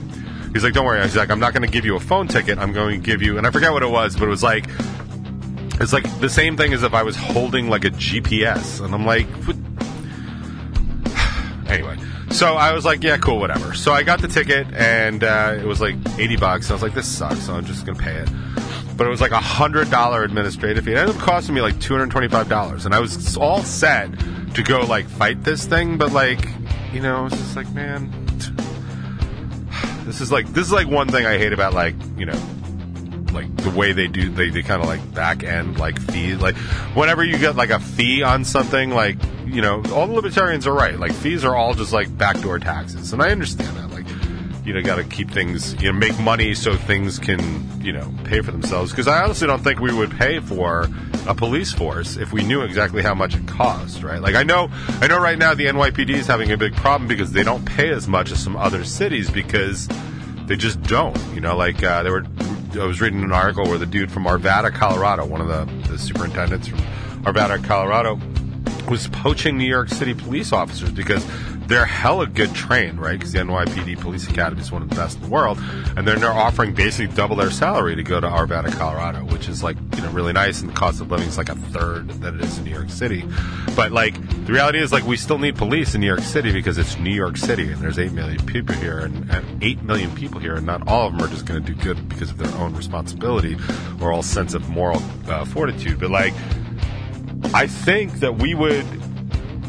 He's 0.54 0.64
like, 0.64 0.74
don't 0.74 0.86
worry. 0.86 1.02
He's 1.04 1.16
like, 1.16 1.30
I'm 1.30 1.42
not 1.42 1.54
going 1.54 1.64
to 1.64 1.72
give 1.72 1.86
you 1.86 1.98
a 1.98 2.00
phone 2.00 2.28
ticket. 2.28 2.58
I'm 2.58 2.72
going 2.72 3.02
to 3.02 3.06
give 3.06 3.22
you, 3.22 3.38
and 3.38 3.46
I 3.46 3.52
forget 3.52 3.74
what 3.74 3.84
it 3.84 3.90
was, 3.90 4.16
but 4.16 4.24
it 4.24 4.30
was 4.30 4.42
like 4.42 4.66
it's 5.80 5.94
like 5.94 6.20
the 6.20 6.30
same 6.30 6.58
thing 6.58 6.74
as 6.74 6.84
if 6.84 6.94
I 6.94 7.04
was 7.04 7.16
holding 7.16 7.70
like 7.70 7.86
a 7.86 7.92
GPS, 7.92 8.84
and 8.84 8.94
I'm 8.94 9.06
like, 9.06 9.28
what? 9.46 9.56
anyway. 11.72 11.98
So 12.32 12.56
I 12.56 12.74
was 12.74 12.84
like, 12.84 13.04
yeah, 13.04 13.18
cool, 13.18 13.40
whatever. 13.40 13.74
So 13.74 13.94
I 13.94 14.04
got 14.04 14.22
the 14.22 14.28
ticket, 14.28 14.68
and 14.74 15.24
uh, 15.24 15.56
it 15.60 15.66
was 15.66 15.80
like 15.80 15.96
eighty 16.18 16.36
bucks. 16.36 16.70
I 16.70 16.74
was 16.74 16.84
like, 16.84 16.94
this 16.94 17.08
sucks, 17.08 17.42
so 17.42 17.54
I'm 17.54 17.66
just 17.66 17.86
gonna 17.86 17.98
pay 17.98 18.16
it. 18.16 18.30
But 18.98 19.08
it 19.08 19.10
was 19.10 19.22
like 19.22 19.32
a 19.32 19.40
hundred 19.40 19.90
dollar 19.92 20.24
administrative 20.24 20.86
fee. 20.86 20.94
It 20.94 20.98
ended 20.98 21.16
up 21.16 21.22
costing 21.22 21.56
me 21.56 21.62
like 21.62 21.80
two 21.80 21.94
hundred 21.94 22.12
twenty 22.12 22.28
five 22.28 22.50
dollars, 22.50 22.86
and 22.86 22.94
I 22.94 23.00
was 23.00 23.38
all 23.38 23.62
set 23.64 24.12
to 24.56 24.64
go 24.64 24.82
like 24.82 25.08
fight 25.08 25.44
this 25.44 25.66
thing. 25.66 25.98
But 25.98 26.12
like, 26.12 26.48
you 26.92 27.02
know, 27.02 27.28
it's 27.28 27.38
just 27.38 27.56
like, 27.56 27.72
man, 27.72 28.12
this 30.06 30.22
is 30.22 30.32
like 30.32 30.48
this 30.54 30.66
is 30.66 30.74
like 30.74 30.88
one 30.88 31.08
thing 31.08 31.26
I 31.26 31.38
hate 31.38 31.54
about 31.54 31.74
like 31.74 31.96
you 32.18 32.26
know 32.26 32.40
like 33.32 33.56
the 33.58 33.70
way 33.72 33.92
they 33.92 34.08
do 34.08 34.30
they, 34.30 34.50
they 34.50 34.62
kind 34.62 34.82
of 34.82 34.88
like 34.88 35.14
back 35.14 35.44
end 35.44 35.80
like 35.80 36.00
fees 36.12 36.40
like 36.40 36.56
whenever 36.96 37.24
you 37.24 37.38
get 37.38 37.56
like 37.56 37.70
a 37.70 37.80
fee 37.80 38.24
on 38.24 38.44
something 38.44 38.92
like 38.92 39.18
you 39.46 39.62
know 39.62 39.82
all 39.94 40.08
the 40.08 40.14
libertarians 40.14 40.68
are 40.68 40.74
right. 40.74 41.00
Like 41.00 41.14
fees 41.14 41.44
are 41.46 41.56
all 41.56 41.74
just 41.74 41.94
like 41.94 42.16
backdoor 42.18 42.60
taxes 42.60 43.14
and 43.14 43.22
i 43.22 43.30
understand 43.30 43.78
that 43.78 43.90
like 43.92 44.06
you 44.66 44.74
know 44.74 44.82
got 44.82 44.98
to 44.98 45.04
keep 45.04 45.32
things 45.32 45.74
you 45.82 45.92
know 45.92 45.98
make 45.98 46.18
money 46.20 46.54
so 46.54 46.76
things 46.76 47.20
can 47.20 47.40
you 47.82 47.94
know 47.94 48.14
pay 48.24 48.42
for 48.42 48.52
themselves. 48.52 48.92
Because 48.92 49.08
i 49.08 49.24
honestly 49.24 49.48
don't 49.48 49.64
think 49.64 49.80
we 49.80 49.94
would 49.94 50.12
pay 50.12 50.40
for 50.40 50.88
a 51.28 51.36
police 51.36 51.74
force 51.74 52.18
if 52.18 52.32
we 52.34 52.44
knew 52.44 52.62
exactly 52.62 53.02
how 53.02 53.14
much 53.14 53.36
it 53.36 53.48
cost 53.48 54.04
right? 54.04 54.22
Like 54.22 54.36
i 54.36 54.44
know 54.44 54.70
i 55.02 55.08
know 55.08 55.20
right 55.20 55.38
now 55.38 55.54
the 55.54 55.66
nypd 55.66 56.10
is 56.10 56.28
having 56.28 56.52
a 56.52 56.58
big 56.58 56.76
problem 56.76 57.08
because 57.08 57.32
they 57.32 57.44
don't 57.44 57.66
pay 57.66 57.90
as 57.90 58.08
much 58.08 58.32
as 58.32 58.42
some 58.42 58.56
other 58.56 58.84
cities 58.84 59.30
because 59.30 59.88
they 60.46 60.56
just 60.56 60.82
don't 60.84 61.18
you 61.34 61.42
know? 61.42 61.56
Like 61.56 61.84
uh, 61.84 62.04
they 62.04 62.10
were 62.10 62.26
I 62.76 62.86
was 62.86 63.02
reading 63.02 63.24
an 63.24 63.32
article 63.32 63.66
where 63.66 63.78
the 63.78 63.86
dude 63.86 64.12
from 64.12 64.26
Arvada, 64.26 64.72
Colorado, 64.74 65.26
one 65.26 65.42
of 65.42 65.48
the, 65.48 65.90
the 65.90 65.98
superintendents 65.98 66.68
from 66.68 66.80
Arvada, 67.24 67.64
Colorado, 67.64 68.20
was 68.90 69.08
poaching 69.08 69.58
New 69.58 69.68
York 69.68 69.90
City 69.90 70.14
police 70.14 70.52
officers 70.52 70.92
because 70.92 71.26
they're 71.68 71.86
hella 71.86 72.28
good 72.28 72.54
trained, 72.56 73.00
right? 73.00 73.20
Because 73.20 73.34
the 73.34 73.40
NYPD 73.40 74.00
Police 74.00 74.28
Academy 74.28 74.62
is 74.62 74.72
one 74.72 74.82
of 74.82 74.90
the 74.90 74.96
best 74.96 75.18
in 75.18 75.24
the 75.24 75.30
world, 75.30 75.60
and 75.96 76.08
then 76.08 76.20
they're 76.20 76.32
offering 76.32 76.74
basically 76.74 77.14
double 77.14 77.36
their 77.36 77.52
salary 77.52 77.96
to 77.96 78.04
go 78.04 78.20
to 78.20 78.28
Arvada, 78.28 78.72
Colorado, 78.72 79.20
which 79.26 79.50
is 79.50 79.64
like 79.64 79.76
you 79.96 80.02
know 80.02 80.10
really 80.12 80.34
nice, 80.34 80.62
and 80.62 80.70
the 80.70 80.74
cost 80.74 81.02
of 81.02 81.12
living 81.12 81.28
is 81.28 81.38
like 81.38 81.50
a 81.50 81.56
third 81.56 82.10
that 82.22 82.34
it 82.34 82.42
is 82.42 82.58
in 82.58 82.64
New 82.64 82.72
York 82.72 82.90
City. 82.90 83.26
But 83.76 83.92
like 83.92 84.16
the 84.46 84.54
reality 84.54 84.80
is, 84.80 84.92
like 84.92 85.06
we 85.06 85.18
still 85.18 85.38
need 85.38 85.56
police 85.56 85.94
in 85.94 86.02
New 86.02 86.08
York 86.08 86.22
City 86.22 86.52
because 86.52 86.78
it's 86.78 86.98
New 86.98 87.14
York 87.14 87.38
City, 87.38 87.72
and 87.72 87.82
there's 87.82 88.00
eight 88.00 88.14
million 88.14 88.44
people 88.46 88.76
here, 88.76 89.00
and, 89.00 89.30
and 89.30 89.64
eight 89.64 89.82
million 89.84 90.16
people 90.16 90.40
here, 90.40 90.56
and 90.56 90.66
not 90.66 90.88
all 90.88 91.08
of 91.08 91.14
them 91.14 91.22
are 91.22 91.30
just 91.30 91.46
going 91.46 91.62
to 91.62 91.74
do 91.74 91.80
good 91.82 92.08
because 92.08 92.30
of 92.30 92.38
their 92.38 92.54
own 92.56 92.74
responsibility 92.76 93.58
or 94.02 94.14
all 94.14 94.24
sense 94.24 94.54
of 94.54 94.70
moral 94.70 95.02
uh, 95.28 95.44
fortitude. 95.44 96.00
But 96.00 96.12
like, 96.12 96.34
I 97.54 97.68
think 97.68 98.20
that 98.20 98.38
we 98.38 98.54
would 98.54 98.86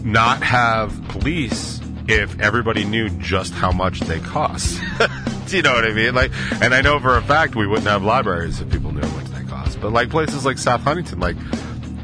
not 0.05 0.43
have 0.43 1.01
police 1.09 1.81
if 2.09 2.39
everybody 2.41 2.85
knew 2.85 3.09
just 3.11 3.53
how 3.53 3.71
much 3.71 4.01
they 4.01 4.19
cost. 4.21 4.81
Do 5.47 5.57
you 5.57 5.63
know 5.63 5.75
what 5.75 5.85
I 5.85 5.93
mean? 5.93 6.15
Like, 6.15 6.33
and 6.63 6.75
I 6.75 6.81
know 6.81 6.99
for 6.99 7.17
a 7.17 7.23
fact 7.23 7.55
we 7.55 7.67
wouldn't 7.67 7.87
have 7.87 8.03
libraries 8.03 8.61
if 8.61 8.71
people 8.71 8.93
knew 8.93 9.01
how 9.01 9.17
much 9.17 9.27
they 9.27 9.45
cost. 9.45 9.81
But 9.81 9.93
like 9.93 10.11
places 10.11 10.45
like 10.45 10.59
South 10.59 10.83
Huntington, 10.83 11.21
like 11.21 11.37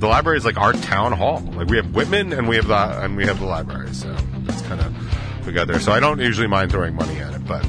the 0.00 0.06
library 0.06 0.38
is 0.38 0.44
like 0.44 0.58
our 0.58 0.72
town 0.72 1.12
hall. 1.12 1.40
Like 1.54 1.68
we 1.68 1.76
have 1.76 1.94
Whitman 1.94 2.32
and 2.32 2.48
we 2.48 2.56
have 2.56 2.66
the 2.66 3.02
and 3.02 3.16
we 3.16 3.26
have 3.26 3.40
the 3.40 3.46
library. 3.46 3.92
So 3.94 4.14
that's 4.44 4.62
kind 4.62 4.80
of 4.80 5.46
we 5.46 5.52
got 5.52 5.66
there. 5.66 5.80
So 5.80 5.92
I 5.92 6.00
don't 6.00 6.20
usually 6.20 6.46
mind 6.46 6.70
throwing 6.70 6.94
money 6.94 7.16
at 7.18 7.34
it, 7.34 7.46
but 7.46 7.66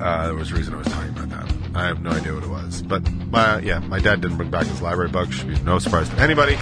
uh, 0.00 0.26
there 0.26 0.34
was 0.34 0.50
a 0.50 0.54
reason 0.54 0.74
I 0.74 0.78
was 0.78 0.86
talking. 0.88 1.09
I 1.74 1.86
have 1.86 2.02
no 2.02 2.10
idea 2.10 2.34
what 2.34 2.42
it 2.42 2.50
was, 2.50 2.82
but 2.82 3.02
uh, 3.32 3.60
yeah, 3.62 3.78
my 3.78 4.00
dad 4.00 4.20
didn't 4.20 4.36
bring 4.36 4.50
back 4.50 4.66
his 4.66 4.82
library 4.82 5.10
book. 5.10 5.30
Should 5.30 5.48
be 5.48 5.60
no 5.60 5.78
surprise 5.78 6.08
to 6.08 6.16
anybody. 6.18 6.56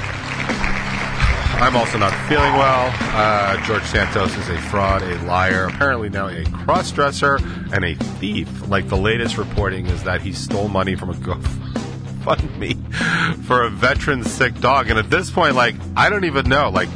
I'm 1.61 1.75
also 1.75 1.99
not 1.99 2.13
feeling 2.29 2.53
well. 2.53 2.95
Uh, 3.01 3.61
George 3.67 3.83
Santos 3.83 4.37
is 4.37 4.49
a 4.49 4.59
fraud, 4.59 5.03
a 5.03 5.21
liar, 5.25 5.65
apparently 5.65 6.09
now 6.09 6.29
a 6.29 6.45
cross-dresser 6.45 7.39
and 7.73 7.85
a 7.85 7.95
thief. 7.95 8.69
Like 8.69 8.89
the 8.89 8.97
latest 8.97 9.39
reporting 9.39 9.87
is 9.87 10.05
that 10.05 10.21
he 10.21 10.33
stole 10.33 10.69
money 10.69 10.95
from 10.95 11.11
a 11.11 11.15
GoFundMe 11.15 12.95
for 13.45 13.65
a 13.65 13.71
veteran 13.71 14.23
sick 14.23 14.61
dog. 14.61 14.89
And 14.89 14.99
at 14.99 15.11
this 15.11 15.31
point, 15.31 15.57
like, 15.57 15.75
I 15.97 16.11
don't 16.11 16.25
even 16.27 16.49
know. 16.49 16.69
Like, 16.69 16.91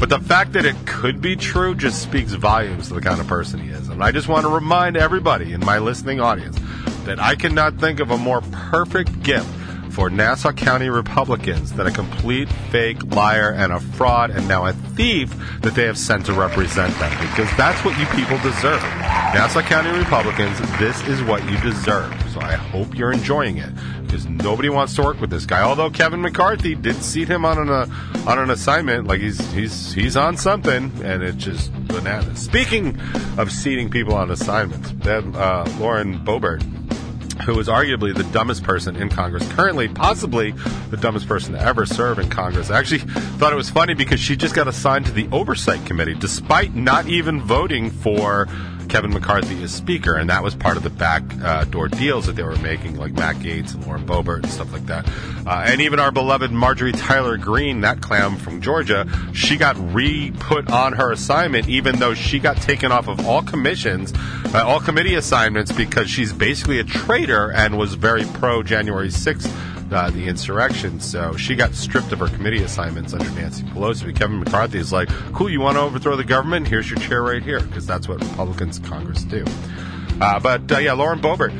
but 0.00 0.08
the 0.08 0.18
fact 0.18 0.54
that 0.54 0.64
it 0.64 0.74
could 0.86 1.20
be 1.20 1.36
true 1.36 1.74
just 1.74 2.02
speaks 2.02 2.32
volumes 2.32 2.88
to 2.88 2.94
the 2.94 3.00
kind 3.00 3.20
of 3.20 3.26
person 3.26 3.60
he 3.60 3.68
is. 3.68 3.88
And 3.88 4.02
I 4.02 4.10
just 4.10 4.26
want 4.26 4.46
to 4.46 4.48
remind 4.48 4.96
everybody 4.96 5.52
in 5.52 5.60
my 5.60 5.78
listening 5.78 6.18
audience 6.18 6.58
that 7.08 7.18
I 7.18 7.36
cannot 7.36 7.78
think 7.78 8.00
of 8.00 8.10
a 8.10 8.18
more 8.18 8.42
perfect 8.42 9.22
gift 9.22 9.48
for 9.92 10.10
Nassau 10.10 10.52
County 10.52 10.90
Republicans 10.90 11.72
than 11.72 11.86
a 11.86 11.90
complete 11.90 12.50
fake 12.70 13.02
liar 13.14 13.50
and 13.50 13.72
a 13.72 13.80
fraud 13.80 14.30
and 14.30 14.46
now 14.46 14.66
a 14.66 14.74
thief 14.74 15.34
that 15.62 15.74
they 15.74 15.84
have 15.84 15.96
sent 15.96 16.26
to 16.26 16.34
represent 16.34 16.94
them 16.98 17.10
because 17.28 17.50
that's 17.56 17.82
what 17.82 17.98
you 17.98 18.04
people 18.14 18.36
deserve. 18.38 18.82
Nassau 19.32 19.62
County 19.62 19.90
Republicans, 19.98 20.60
this 20.78 21.02
is 21.08 21.22
what 21.22 21.42
you 21.50 21.58
deserve. 21.60 22.14
So 22.30 22.40
I 22.40 22.56
hope 22.56 22.94
you're 22.94 23.10
enjoying 23.10 23.56
it 23.56 23.70
because 24.02 24.26
nobody 24.26 24.68
wants 24.68 24.94
to 24.96 25.02
work 25.02 25.18
with 25.18 25.30
this 25.30 25.46
guy. 25.46 25.62
Although 25.62 25.88
Kevin 25.88 26.20
McCarthy 26.20 26.74
did 26.74 26.96
seat 26.96 27.28
him 27.28 27.46
on 27.46 27.56
an 27.58 27.70
uh, 27.70 27.86
on 28.26 28.38
an 28.38 28.50
assignment, 28.50 29.06
like 29.06 29.20
he's 29.20 29.40
he's 29.52 29.94
he's 29.94 30.16
on 30.16 30.36
something, 30.36 30.92
and 31.02 31.22
it's 31.22 31.42
just 31.42 31.72
bananas. 31.88 32.38
Speaking 32.38 33.00
of 33.38 33.50
seating 33.50 33.88
people 33.88 34.14
on 34.14 34.30
assignments, 34.30 34.92
that 35.04 35.24
uh, 35.34 35.66
Lauren 35.80 36.18
Boebert 36.24 36.62
who 37.42 37.58
is 37.58 37.68
arguably 37.68 38.14
the 38.14 38.24
dumbest 38.24 38.62
person 38.62 38.96
in 38.96 39.08
Congress, 39.08 39.46
currently 39.52 39.88
possibly 39.88 40.52
the 40.90 40.96
dumbest 40.96 41.28
person 41.28 41.52
to 41.52 41.60
ever 41.60 41.86
serve 41.86 42.18
in 42.18 42.28
Congress. 42.28 42.70
I 42.70 42.78
actually 42.78 43.00
thought 43.38 43.52
it 43.52 43.56
was 43.56 43.70
funny 43.70 43.94
because 43.94 44.20
she 44.20 44.36
just 44.36 44.54
got 44.54 44.68
assigned 44.68 45.06
to 45.06 45.12
the 45.12 45.28
Oversight 45.32 45.84
Committee 45.86 46.14
despite 46.14 46.74
not 46.74 47.06
even 47.06 47.40
voting 47.40 47.90
for 47.90 48.46
Kevin 48.88 49.12
McCarthy 49.12 49.62
as 49.62 49.72
Speaker, 49.72 50.16
and 50.16 50.30
that 50.30 50.42
was 50.42 50.54
part 50.54 50.76
of 50.76 50.82
the 50.82 50.90
backdoor 50.90 51.84
uh, 51.86 51.88
deals 51.88 52.26
that 52.26 52.36
they 52.36 52.42
were 52.42 52.56
making, 52.56 52.96
like 52.96 53.12
Matt 53.12 53.36
Gaetz 53.36 53.74
and 53.74 53.86
Lauren 53.86 54.06
Boebert 54.06 54.42
and 54.42 54.50
stuff 54.50 54.72
like 54.72 54.86
that. 54.86 55.08
Uh, 55.46 55.64
and 55.66 55.80
even 55.80 55.98
our 55.98 56.10
beloved 56.10 56.50
Marjorie 56.50 56.92
Taylor 56.92 57.36
Greene, 57.36 57.80
that 57.82 58.00
clam 58.00 58.36
from 58.36 58.60
Georgia, 58.60 59.06
she 59.32 59.56
got 59.56 59.76
re-put 59.94 60.70
on 60.70 60.92
her 60.94 61.12
assignment, 61.12 61.68
even 61.68 61.98
though 61.98 62.14
she 62.14 62.38
got 62.38 62.56
taken 62.56 62.90
off 62.90 63.08
of 63.08 63.26
all 63.26 63.42
commissions, 63.42 64.12
uh, 64.54 64.64
all 64.66 64.80
committee 64.80 65.14
assignments, 65.14 65.72
because 65.72 66.08
she's 66.08 66.32
basically 66.32 66.78
a 66.78 66.84
traitor 66.84 67.52
and 67.52 67.78
was 67.78 67.94
very 67.94 68.24
pro 68.34 68.62
January 68.62 69.08
6th 69.08 69.77
uh, 69.92 70.10
the 70.10 70.26
insurrection. 70.26 71.00
So 71.00 71.36
she 71.36 71.54
got 71.54 71.74
stripped 71.74 72.12
of 72.12 72.18
her 72.18 72.28
committee 72.28 72.62
assignments 72.62 73.14
under 73.14 73.30
Nancy 73.30 73.64
Pelosi. 73.64 74.14
Kevin 74.14 74.38
McCarthy 74.40 74.78
is 74.78 74.92
like, 74.92 75.08
cool, 75.32 75.50
you 75.50 75.60
want 75.60 75.76
to 75.76 75.82
overthrow 75.82 76.16
the 76.16 76.24
government? 76.24 76.68
Here's 76.68 76.90
your 76.90 76.98
chair 77.00 77.22
right 77.22 77.42
here, 77.42 77.60
because 77.60 77.86
that's 77.86 78.08
what 78.08 78.20
Republicans 78.20 78.78
in 78.78 78.84
Congress 78.84 79.24
do. 79.24 79.44
Uh, 80.20 80.40
but 80.40 80.70
uh, 80.70 80.78
yeah, 80.78 80.92
Lauren 80.92 81.20
Boebert. 81.20 81.52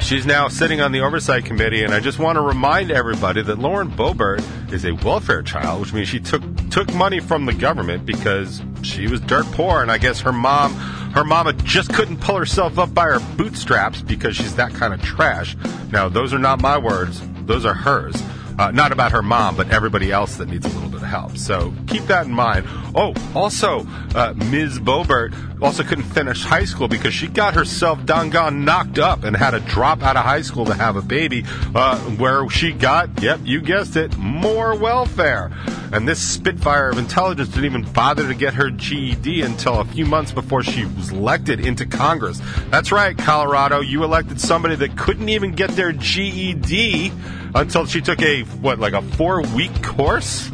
She's 0.00 0.24
now 0.24 0.48
sitting 0.48 0.80
on 0.80 0.92
the 0.92 1.00
oversight 1.00 1.44
committee, 1.44 1.84
and 1.84 1.92
I 1.92 2.00
just 2.00 2.18
want 2.18 2.36
to 2.36 2.40
remind 2.40 2.90
everybody 2.90 3.42
that 3.42 3.58
Lauren 3.58 3.90
Boebert 3.90 4.72
is 4.72 4.84
a 4.86 4.92
welfare 4.92 5.42
child, 5.42 5.82
which 5.82 5.92
means 5.92 6.08
she 6.08 6.18
took 6.18 6.42
took 6.70 6.92
money 6.94 7.20
from 7.20 7.44
the 7.44 7.52
government 7.52 8.06
because 8.06 8.62
she 8.82 9.08
was 9.08 9.20
dirt 9.20 9.44
poor, 9.52 9.82
and 9.82 9.90
I 9.90 9.98
guess 9.98 10.20
her 10.20 10.32
mom 10.32 10.72
her 11.12 11.24
mama 11.24 11.52
just 11.52 11.92
couldn't 11.92 12.20
pull 12.20 12.36
herself 12.36 12.78
up 12.78 12.94
by 12.94 13.04
her 13.04 13.20
bootstraps 13.36 14.02
because 14.02 14.36
she's 14.36 14.54
that 14.56 14.72
kind 14.74 14.94
of 14.94 15.02
trash. 15.02 15.56
Now, 15.90 16.08
those 16.08 16.32
are 16.32 16.38
not 16.38 16.60
my 16.60 16.78
words, 16.78 17.20
those 17.46 17.64
are 17.64 17.74
hers. 17.74 18.20
Uh, 18.58 18.70
not 18.70 18.92
about 18.92 19.10
her 19.12 19.22
mom, 19.22 19.56
but 19.56 19.70
everybody 19.70 20.12
else 20.12 20.36
that 20.36 20.46
needs 20.46 20.66
a 20.66 20.68
little 20.68 20.90
bit 20.90 21.00
of 21.00 21.08
help. 21.08 21.38
So 21.38 21.72
keep 21.86 22.04
that 22.04 22.26
in 22.26 22.32
mind. 22.32 22.66
Oh, 22.94 23.14
also, 23.34 23.86
uh, 24.14 24.34
Ms. 24.36 24.78
Boebert 24.78 25.62
also 25.62 25.82
couldn't 25.82 26.04
finish 26.04 26.44
high 26.44 26.66
school 26.66 26.86
because 26.86 27.14
she 27.14 27.26
got 27.26 27.54
herself 27.54 28.04
done 28.04 28.28
gone 28.28 28.66
knocked 28.66 28.98
up 28.98 29.24
and 29.24 29.34
had 29.34 29.52
to 29.52 29.60
drop 29.60 30.02
out 30.02 30.18
of 30.18 30.24
high 30.24 30.42
school 30.42 30.66
to 30.66 30.74
have 30.74 30.96
a 30.96 31.02
baby, 31.02 31.44
uh, 31.74 31.98
where 32.18 32.48
she 32.50 32.72
got, 32.72 33.22
yep, 33.22 33.40
you 33.44 33.62
guessed 33.62 33.96
it, 33.96 34.14
more 34.18 34.76
welfare. 34.76 35.50
And 35.92 36.06
this 36.06 36.20
spitfire 36.20 36.90
of 36.90 36.98
intelligence 36.98 37.48
didn't 37.48 37.64
even 37.64 37.82
bother 37.92 38.28
to 38.28 38.34
get 38.34 38.54
her 38.54 38.70
GED 38.70 39.42
until 39.42 39.80
a 39.80 39.84
few 39.84 40.06
months 40.06 40.30
before 40.30 40.62
she 40.62 40.84
was 40.84 41.10
elected 41.10 41.60
into 41.60 41.84
Congress. 41.84 42.40
That's 42.68 42.92
right, 42.92 43.16
Colorado, 43.18 43.80
you 43.80 44.04
elected 44.04 44.40
somebody 44.40 44.76
that 44.76 44.96
couldn't 44.96 45.28
even 45.28 45.52
get 45.52 45.70
their 45.70 45.92
GED 45.92 47.12
until 47.54 47.86
she 47.86 48.00
took 48.00 48.22
a 48.22 48.42
what 48.42 48.78
like 48.78 48.92
a 48.92 49.02
four 49.02 49.42
week 49.42 49.82
course? 49.82 50.50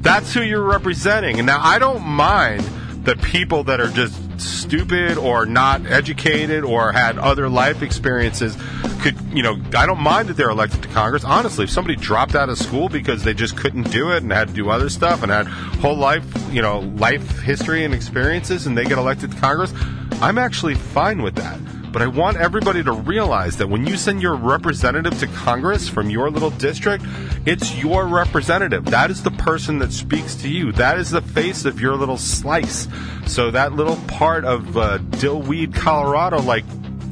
That's 0.00 0.34
who 0.34 0.42
you're 0.42 0.62
representing. 0.62 1.38
And 1.38 1.46
now 1.46 1.60
i 1.62 1.78
don't 1.78 2.02
mind 2.02 2.62
the 3.04 3.16
people 3.16 3.64
that 3.64 3.80
are 3.80 3.88
just 3.88 4.14
stupid 4.40 5.16
or 5.16 5.46
not 5.46 5.86
educated 5.86 6.64
or 6.64 6.92
had 6.92 7.18
other 7.18 7.48
life 7.48 7.82
experiences 7.82 8.56
could 9.04 9.20
you 9.34 9.42
know 9.42 9.60
i 9.76 9.84
don't 9.84 10.00
mind 10.00 10.30
that 10.30 10.34
they're 10.34 10.48
elected 10.48 10.82
to 10.82 10.88
congress 10.88 11.24
honestly 11.24 11.64
if 11.64 11.70
somebody 11.70 11.94
dropped 11.94 12.34
out 12.34 12.48
of 12.48 12.56
school 12.56 12.88
because 12.88 13.22
they 13.22 13.34
just 13.34 13.54
couldn't 13.54 13.90
do 13.90 14.10
it 14.10 14.22
and 14.22 14.32
had 14.32 14.48
to 14.48 14.54
do 14.54 14.70
other 14.70 14.88
stuff 14.88 15.22
and 15.22 15.30
had 15.30 15.46
whole 15.46 15.94
life 15.94 16.24
you 16.50 16.62
know 16.62 16.80
life 16.96 17.40
history 17.40 17.84
and 17.84 17.92
experiences 17.92 18.66
and 18.66 18.78
they 18.78 18.84
get 18.84 18.96
elected 18.96 19.30
to 19.30 19.36
congress 19.36 19.74
i'm 20.22 20.38
actually 20.38 20.74
fine 20.74 21.20
with 21.20 21.34
that 21.34 21.60
but 21.92 22.02
I 22.02 22.08
want 22.08 22.38
everybody 22.38 22.82
to 22.82 22.90
realize 22.92 23.56
that 23.58 23.68
when 23.68 23.86
you 23.86 23.96
send 23.96 24.20
your 24.20 24.34
representative 24.34 25.16
to 25.20 25.28
Congress 25.28 25.88
from 25.88 26.10
your 26.10 26.28
little 26.28 26.50
district, 26.50 27.04
it's 27.46 27.76
your 27.76 28.08
representative. 28.08 28.86
That 28.86 29.12
is 29.12 29.22
the 29.22 29.30
person 29.30 29.78
that 29.78 29.92
speaks 29.92 30.34
to 30.42 30.48
you. 30.48 30.72
That 30.72 30.98
is 30.98 31.10
the 31.10 31.22
face 31.22 31.64
of 31.64 31.80
your 31.80 31.94
little 31.94 32.16
slice. 32.16 32.88
So 33.28 33.52
that 33.52 33.74
little 33.74 33.94
part 34.08 34.44
of 34.44 34.76
uh, 34.76 34.98
Dillweed, 34.98 35.72
Colorado, 35.72 36.42
like 36.42 36.64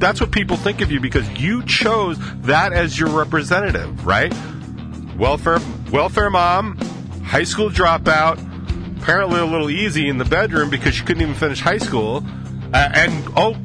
that's 0.03 0.19
what 0.19 0.31
people 0.31 0.57
think 0.57 0.81
of 0.81 0.91
you 0.91 0.99
because 0.99 1.29
you 1.39 1.63
chose 1.63 2.17
that 2.41 2.73
as 2.73 2.99
your 2.99 3.09
representative, 3.09 4.05
right? 4.05 4.33
Welfare, 5.17 5.59
welfare 5.91 6.29
mom, 6.29 6.77
high 7.23 7.45
school 7.45 7.69
dropout, 7.69 8.37
apparently 9.01 9.39
a 9.39 9.45
little 9.45 9.69
easy 9.69 10.09
in 10.09 10.17
the 10.17 10.25
bedroom 10.25 10.69
because 10.69 10.93
she 10.95 11.05
couldn't 11.05 11.21
even 11.21 11.35
finish 11.35 11.61
high 11.61 11.77
school, 11.77 12.23
uh, 12.73 12.89
and 12.93 13.27
oh, 13.37 13.55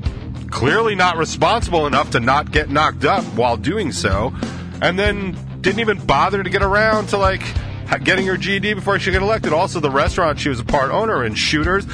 clearly 0.51 0.95
not 0.95 1.17
responsible 1.17 1.87
enough 1.87 2.11
to 2.11 2.21
not 2.21 2.53
get 2.53 2.71
knocked 2.71 3.05
up 3.05 3.25
while 3.35 3.57
doing 3.57 3.91
so, 3.91 4.33
and 4.81 4.97
then 4.97 5.37
didn't 5.61 5.81
even 5.81 5.99
bother 6.07 6.43
to 6.43 6.51
get 6.51 6.63
around 6.63 7.09
to 7.09 7.17
like 7.17 7.43
getting 8.05 8.27
her 8.27 8.37
GED 8.37 8.75
before 8.75 8.99
she 8.99 9.11
got 9.11 9.23
elected. 9.23 9.53
Also, 9.53 9.81
the 9.81 9.91
restaurant 9.91 10.39
she 10.39 10.51
was 10.51 10.61
a 10.61 10.65
part 10.65 10.91
owner 10.91 11.25
in, 11.25 11.35
Shooters. 11.35 11.85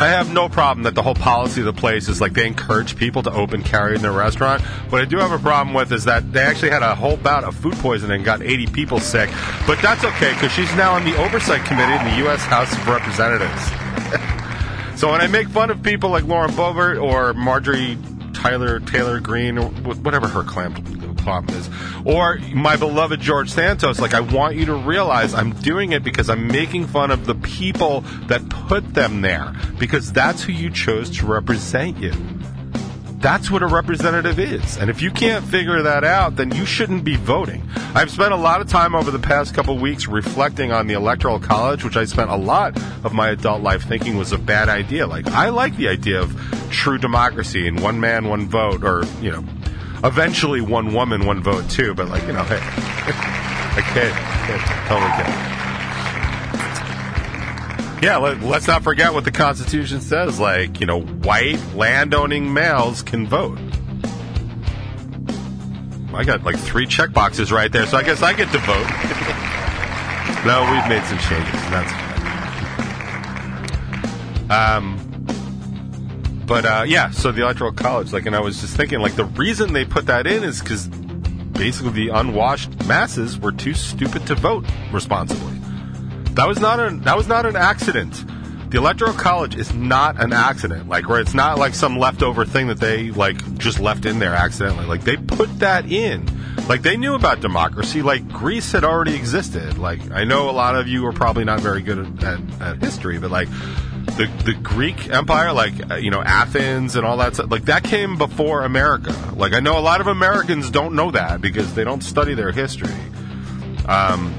I 0.00 0.08
have 0.08 0.32
no 0.32 0.48
problem 0.48 0.84
that 0.84 0.94
the 0.94 1.02
whole 1.02 1.14
policy 1.14 1.60
of 1.60 1.66
the 1.66 1.74
place 1.74 2.08
is 2.08 2.22
like 2.22 2.32
they 2.32 2.46
encourage 2.46 2.96
people 2.96 3.22
to 3.22 3.30
open 3.30 3.62
carry 3.62 3.94
in 3.94 4.00
their 4.00 4.12
restaurant. 4.12 4.62
What 4.90 5.02
I 5.02 5.04
do 5.04 5.18
have 5.18 5.30
a 5.30 5.38
problem 5.38 5.74
with 5.74 5.92
is 5.92 6.04
that 6.04 6.32
they 6.32 6.40
actually 6.40 6.70
had 6.70 6.82
a 6.82 6.94
whole 6.94 7.18
bout 7.18 7.44
of 7.44 7.54
food 7.54 7.74
poisoning 7.74 8.16
and 8.16 8.24
got 8.24 8.40
80 8.40 8.68
people 8.68 8.98
sick. 8.98 9.28
But 9.66 9.78
that's 9.82 10.02
okay 10.02 10.32
because 10.32 10.52
she's 10.52 10.74
now 10.74 10.94
on 10.94 11.04
the 11.04 11.14
oversight 11.18 11.66
committee 11.66 11.92
in 11.92 12.04
the 12.12 12.16
U.S. 12.24 12.42
House 12.44 12.72
of 12.72 12.88
Representatives. 12.88 13.70
So 15.00 15.10
when 15.10 15.22
I 15.22 15.28
make 15.28 15.48
fun 15.48 15.70
of 15.70 15.82
people 15.82 16.10
like 16.10 16.24
Lauren 16.24 16.50
Boebert 16.50 17.02
or 17.02 17.32
Marjorie 17.32 17.96
Tyler 18.34 18.80
Taylor 18.80 19.18
Greene 19.18 19.56
or 19.56 19.70
whatever 19.70 20.28
her 20.28 20.42
clam 20.42 20.74
is, 21.50 21.70
or 22.04 22.38
my 22.54 22.76
beloved 22.76 23.20
George 23.20 23.50
Santos, 23.50 24.00
like 24.00 24.14
I 24.14 24.20
want 24.20 24.56
you 24.56 24.66
to 24.66 24.74
realize 24.74 25.34
I'm 25.34 25.52
doing 25.52 25.92
it 25.92 26.02
because 26.02 26.28
I'm 26.28 26.46
making 26.48 26.86
fun 26.86 27.10
of 27.10 27.26
the 27.26 27.34
people 27.34 28.00
that 28.26 28.48
put 28.48 28.94
them 28.94 29.20
there 29.20 29.54
because 29.78 30.12
that's 30.12 30.42
who 30.42 30.52
you 30.52 30.70
chose 30.70 31.10
to 31.18 31.26
represent 31.26 31.98
you. 31.98 32.12
That's 33.20 33.50
what 33.50 33.62
a 33.62 33.66
representative 33.66 34.38
is. 34.38 34.78
And 34.78 34.88
if 34.88 35.02
you 35.02 35.10
can't 35.10 35.44
figure 35.44 35.82
that 35.82 36.04
out, 36.04 36.36
then 36.36 36.54
you 36.54 36.64
shouldn't 36.64 37.04
be 37.04 37.16
voting. 37.16 37.68
I've 37.94 38.10
spent 38.10 38.32
a 38.32 38.36
lot 38.36 38.62
of 38.62 38.68
time 38.68 38.94
over 38.94 39.10
the 39.10 39.18
past 39.18 39.52
couple 39.52 39.76
weeks 39.76 40.06
reflecting 40.06 40.72
on 40.72 40.86
the 40.86 40.94
Electoral 40.94 41.38
College, 41.38 41.84
which 41.84 41.98
I 41.98 42.06
spent 42.06 42.30
a 42.30 42.36
lot 42.36 42.78
of 43.04 43.12
my 43.12 43.28
adult 43.28 43.60
life 43.60 43.82
thinking 43.86 44.16
was 44.16 44.32
a 44.32 44.38
bad 44.38 44.70
idea. 44.70 45.06
Like, 45.06 45.26
I 45.26 45.50
like 45.50 45.76
the 45.76 45.88
idea 45.88 46.22
of 46.22 46.34
true 46.70 46.96
democracy 46.96 47.68
and 47.68 47.82
one 47.82 48.00
man, 48.00 48.26
one 48.26 48.48
vote, 48.48 48.84
or, 48.84 49.04
you 49.20 49.30
know, 49.30 49.44
eventually 50.04 50.60
one 50.60 50.94
woman, 50.94 51.26
one 51.26 51.42
vote 51.42 51.68
too, 51.70 51.94
but 51.94 52.08
like, 52.08 52.22
you 52.26 52.32
know, 52.32 52.42
hey, 52.44 52.58
I 52.60 53.82
can't, 53.92 54.14
totally. 54.88 55.60
Yeah, 58.02 58.16
let, 58.16 58.42
us 58.42 58.66
not 58.66 58.82
forget 58.82 59.12
what 59.12 59.24
the 59.24 59.30
Constitution 59.30 60.00
says. 60.00 60.40
Like, 60.40 60.80
you 60.80 60.86
know, 60.86 61.02
white 61.02 61.60
landowning 61.74 62.54
males 62.54 63.02
can 63.02 63.26
vote. 63.26 63.58
I 66.14 66.24
got 66.24 66.42
like 66.42 66.58
three 66.58 66.86
check 66.86 67.12
boxes 67.12 67.52
right 67.52 67.70
there, 67.70 67.86
so 67.86 67.98
I 67.98 68.02
guess 68.02 68.22
I 68.22 68.32
get 68.32 68.50
to 68.52 68.58
vote. 68.58 68.88
no, 70.46 70.62
we've 70.72 70.88
made 70.88 71.04
some 71.04 71.18
changes, 71.18 71.60
that's 71.70 71.92
fine. 71.92 72.10
Um, 74.50 74.99
but 76.50 76.64
uh, 76.64 76.84
yeah, 76.84 77.10
so 77.12 77.30
the 77.30 77.42
Electoral 77.42 77.70
College, 77.70 78.12
like, 78.12 78.26
and 78.26 78.34
I 78.34 78.40
was 78.40 78.60
just 78.60 78.76
thinking, 78.76 78.98
like, 78.98 79.14
the 79.14 79.24
reason 79.24 79.72
they 79.72 79.84
put 79.84 80.06
that 80.06 80.26
in 80.26 80.42
is 80.42 80.60
because 80.60 80.88
basically 80.88 81.92
the 81.92 82.08
unwashed 82.08 82.88
masses 82.88 83.38
were 83.38 83.52
too 83.52 83.72
stupid 83.72 84.26
to 84.26 84.34
vote 84.34 84.64
responsibly. 84.90 85.56
That 86.34 86.48
was 86.48 86.58
not 86.58 86.80
an 86.80 87.02
that 87.02 87.16
was 87.16 87.28
not 87.28 87.46
an 87.46 87.54
accident. 87.54 88.24
The 88.68 88.78
electoral 88.78 89.12
college 89.12 89.54
is 89.54 89.72
not 89.72 90.20
an 90.20 90.32
accident. 90.32 90.88
Like 90.88 91.08
where 91.08 91.20
it's 91.20 91.34
not 91.34 91.56
like 91.56 91.72
some 91.72 91.96
leftover 91.96 92.44
thing 92.44 92.66
that 92.66 92.80
they 92.80 93.12
like 93.12 93.56
just 93.56 93.78
left 93.78 94.04
in 94.04 94.18
there 94.18 94.34
accidentally. 94.34 94.86
Like 94.86 95.04
they 95.04 95.18
put 95.18 95.60
that 95.60 95.86
in. 95.86 96.26
Like 96.66 96.82
they 96.82 96.96
knew 96.96 97.14
about 97.14 97.40
democracy. 97.40 98.02
Like 98.02 98.28
Greece 98.28 98.72
had 98.72 98.82
already 98.82 99.14
existed. 99.14 99.78
Like 99.78 100.10
I 100.10 100.24
know 100.24 100.50
a 100.50 100.52
lot 100.52 100.74
of 100.74 100.88
you 100.88 101.06
are 101.06 101.12
probably 101.12 101.44
not 101.44 101.60
very 101.60 101.82
good 101.82 102.00
at, 102.00 102.24
at, 102.24 102.60
at 102.60 102.76
history, 102.82 103.20
but 103.20 103.30
like 103.30 103.48
the 104.06 104.30
the 104.44 104.54
Greek 104.54 105.08
Empire, 105.10 105.52
like 105.52 105.90
uh, 105.90 105.96
you 105.96 106.10
know 106.10 106.22
Athens 106.22 106.96
and 106.96 107.06
all 107.06 107.16
that 107.18 107.34
stuff, 107.34 107.50
like 107.50 107.64
that 107.66 107.84
came 107.84 108.16
before 108.16 108.64
America. 108.64 109.14
Like 109.36 109.54
I 109.54 109.60
know 109.60 109.78
a 109.78 109.80
lot 109.80 110.00
of 110.00 110.06
Americans 110.06 110.70
don't 110.70 110.94
know 110.94 111.10
that 111.10 111.40
because 111.40 111.74
they 111.74 111.84
don't 111.84 112.02
study 112.02 112.34
their 112.34 112.52
history. 112.52 112.94
Um, 113.86 114.34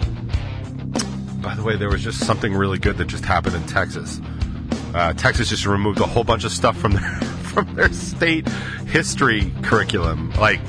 by 1.41 1.55
the 1.55 1.63
way, 1.63 1.75
there 1.77 1.89
was 1.89 2.03
just 2.03 2.25
something 2.25 2.53
really 2.53 2.77
good 2.77 2.97
that 2.97 3.05
just 3.05 3.25
happened 3.25 3.55
in 3.55 3.65
Texas. 3.65 4.21
Uh, 4.93 5.13
Texas 5.13 5.49
just 5.49 5.65
removed 5.65 5.99
a 5.99 6.05
whole 6.05 6.23
bunch 6.23 6.43
of 6.43 6.51
stuff 6.51 6.77
from 6.77 6.93
their 6.93 7.15
from 7.51 7.73
their 7.75 7.91
state 7.91 8.47
history 8.87 9.51
curriculum. 9.63 10.31
Like 10.33 10.59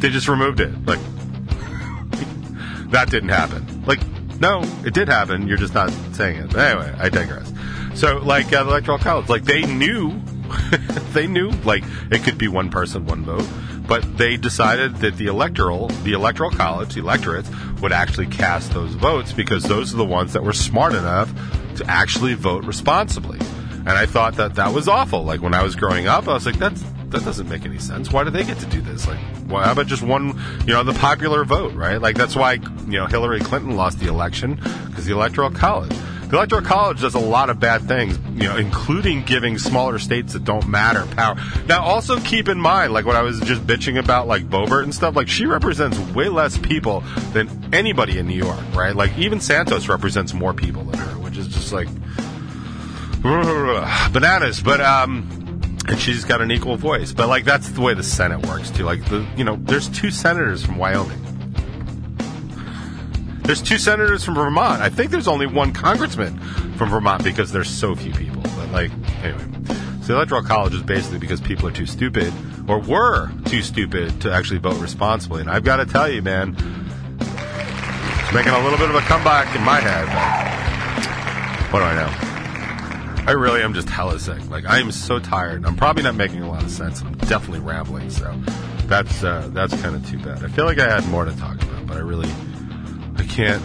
they 0.00 0.10
just 0.10 0.28
removed 0.28 0.60
it. 0.60 0.72
Like 0.86 1.00
that 2.90 3.08
didn't 3.10 3.30
happen. 3.30 3.84
Like 3.86 4.00
no, 4.40 4.62
it 4.84 4.94
did 4.94 5.08
happen. 5.08 5.48
You're 5.48 5.56
just 5.56 5.74
not 5.74 5.90
saying 6.12 6.36
it. 6.36 6.50
But 6.50 6.58
anyway, 6.58 6.94
I 6.98 7.08
digress. 7.08 7.52
So 7.96 8.18
like 8.18 8.52
uh, 8.52 8.60
electoral 8.60 8.98
college, 8.98 9.28
like 9.28 9.44
they 9.44 9.62
knew, 9.62 10.20
they 11.12 11.26
knew 11.26 11.50
like 11.64 11.84
it 12.10 12.22
could 12.22 12.38
be 12.38 12.48
one 12.48 12.70
person, 12.70 13.06
one 13.06 13.24
vote 13.24 13.46
but 13.86 14.18
they 14.18 14.36
decided 14.36 14.96
that 14.96 15.16
the 15.16 15.26
electoral, 15.26 15.88
the 16.02 16.12
electoral 16.12 16.50
college, 16.50 16.94
the 16.94 17.00
electorates 17.00 17.48
would 17.80 17.92
actually 17.92 18.26
cast 18.26 18.72
those 18.72 18.94
votes 18.94 19.32
because 19.32 19.64
those 19.64 19.94
are 19.94 19.96
the 19.96 20.04
ones 20.04 20.32
that 20.32 20.42
were 20.42 20.52
smart 20.52 20.94
enough 20.94 21.32
to 21.76 21.84
actually 21.86 22.34
vote 22.34 22.64
responsibly. 22.64 23.38
And 23.70 23.90
I 23.90 24.06
thought 24.06 24.34
that 24.36 24.54
that 24.56 24.72
was 24.72 24.88
awful. 24.88 25.22
Like 25.22 25.40
when 25.40 25.54
I 25.54 25.62
was 25.62 25.76
growing 25.76 26.08
up, 26.08 26.26
I 26.26 26.34
was 26.34 26.46
like, 26.46 26.58
that's 26.58 26.82
that 27.10 27.24
doesn't 27.24 27.48
make 27.48 27.64
any 27.64 27.78
sense. 27.78 28.10
Why 28.10 28.24
do 28.24 28.30
they 28.30 28.42
get 28.42 28.58
to 28.58 28.66
do 28.66 28.80
this? 28.80 29.06
Like, 29.06 29.20
why, 29.46 29.64
how 29.64 29.72
about 29.72 29.86
just 29.86 30.02
one, 30.02 30.40
you 30.66 30.72
know, 30.72 30.82
the 30.82 30.92
popular 30.94 31.44
vote, 31.44 31.72
right? 31.74 32.02
Like 32.02 32.16
that's 32.16 32.34
why 32.34 32.54
you 32.54 32.98
know 32.98 33.06
Hillary 33.06 33.38
Clinton 33.38 33.76
lost 33.76 34.00
the 34.00 34.08
election 34.08 34.56
because 34.88 35.06
the 35.06 35.12
electoral 35.12 35.50
college. 35.50 35.94
The 36.28 36.36
Electoral 36.36 36.62
College 36.62 37.00
does 37.00 37.14
a 37.14 37.20
lot 37.20 37.50
of 37.50 37.60
bad 37.60 37.82
things, 37.82 38.18
you 38.34 38.48
know, 38.48 38.56
including 38.56 39.22
giving 39.22 39.58
smaller 39.58 40.00
states 40.00 40.32
that 40.32 40.42
don't 40.42 40.66
matter 40.66 41.06
power. 41.14 41.36
Now, 41.68 41.84
also 41.84 42.18
keep 42.18 42.48
in 42.48 42.60
mind, 42.60 42.92
like 42.92 43.04
what 43.04 43.14
I 43.14 43.22
was 43.22 43.38
just 43.40 43.64
bitching 43.64 43.96
about, 43.96 44.26
like 44.26 44.48
Boebert 44.50 44.82
and 44.82 44.92
stuff, 44.92 45.14
like 45.14 45.28
she 45.28 45.46
represents 45.46 45.96
way 46.14 46.28
less 46.28 46.58
people 46.58 47.00
than 47.32 47.72
anybody 47.72 48.18
in 48.18 48.26
New 48.26 48.34
York, 48.34 48.58
right? 48.74 48.94
Like 48.96 49.16
even 49.16 49.38
Santos 49.38 49.88
represents 49.88 50.34
more 50.34 50.52
people 50.52 50.82
than 50.82 50.98
her, 50.98 51.18
which 51.20 51.36
is 51.36 51.46
just 51.46 51.72
like 51.72 51.88
bananas. 54.12 54.60
But 54.60 54.80
um, 54.80 55.28
and 55.86 55.98
she's 56.00 56.24
got 56.24 56.40
an 56.40 56.50
equal 56.50 56.76
voice. 56.76 57.12
But 57.12 57.28
like 57.28 57.44
that's 57.44 57.68
the 57.68 57.80
way 57.80 57.94
the 57.94 58.02
Senate 58.02 58.44
works 58.46 58.70
too. 58.70 58.82
Like 58.84 59.04
the 59.08 59.24
you 59.36 59.44
know, 59.44 59.56
there's 59.60 59.88
two 59.88 60.10
senators 60.10 60.64
from 60.64 60.76
Wyoming. 60.76 61.22
There's 63.46 63.62
two 63.62 63.78
senators 63.78 64.24
from 64.24 64.34
Vermont. 64.34 64.82
I 64.82 64.88
think 64.88 65.12
there's 65.12 65.28
only 65.28 65.46
one 65.46 65.72
congressman 65.72 66.38
from 66.76 66.90
Vermont 66.90 67.22
because 67.22 67.52
there's 67.52 67.70
so 67.70 67.94
few 67.94 68.12
people. 68.12 68.42
But 68.42 68.70
like, 68.72 68.90
Anyway, 69.22 69.44
so 70.02 70.08
the 70.08 70.14
electoral 70.14 70.42
college 70.42 70.74
is 70.74 70.82
basically 70.82 71.18
because 71.18 71.40
people 71.40 71.66
are 71.68 71.72
too 71.72 71.86
stupid 71.86 72.32
or 72.68 72.80
were 72.80 73.30
too 73.46 73.62
stupid 73.62 74.20
to 74.20 74.32
actually 74.32 74.58
vote 74.58 74.80
responsibly. 74.80 75.40
And 75.40 75.50
I've 75.50 75.64
got 75.64 75.76
to 75.76 75.86
tell 75.86 76.10
you, 76.10 76.22
man, 76.22 76.56
it's 77.20 78.34
making 78.34 78.52
a 78.52 78.62
little 78.62 78.78
bit 78.78 78.90
of 78.90 78.96
a 78.96 79.00
comeback 79.00 79.54
in 79.54 79.62
my 79.62 79.80
head. 79.80 80.06
But 80.06 81.72
what 81.72 81.78
do 81.80 81.84
I 81.84 81.94
know? 81.94 83.22
I 83.28 83.32
really 83.32 83.62
am 83.62 83.74
just 83.74 83.88
hella 83.88 84.18
sick. 84.20 84.48
Like 84.50 84.66
I 84.66 84.78
am 84.78 84.92
so 84.92 85.18
tired. 85.18 85.64
I'm 85.64 85.76
probably 85.76 86.02
not 86.02 86.14
making 86.14 86.42
a 86.42 86.48
lot 86.48 86.62
of 86.62 86.70
sense. 86.70 87.02
I'm 87.02 87.16
definitely 87.16 87.60
rambling. 87.60 88.10
So 88.10 88.32
that's 88.86 89.24
uh, 89.24 89.48
that's 89.52 89.80
kind 89.82 89.96
of 89.96 90.08
too 90.08 90.18
bad. 90.18 90.44
I 90.44 90.48
feel 90.48 90.64
like 90.64 90.78
I 90.78 90.88
had 90.88 91.08
more 91.08 91.24
to 91.24 91.36
talk 91.36 91.60
about, 91.62 91.86
but 91.86 91.96
I 91.96 92.00
really 92.00 92.28
can't 93.36 93.62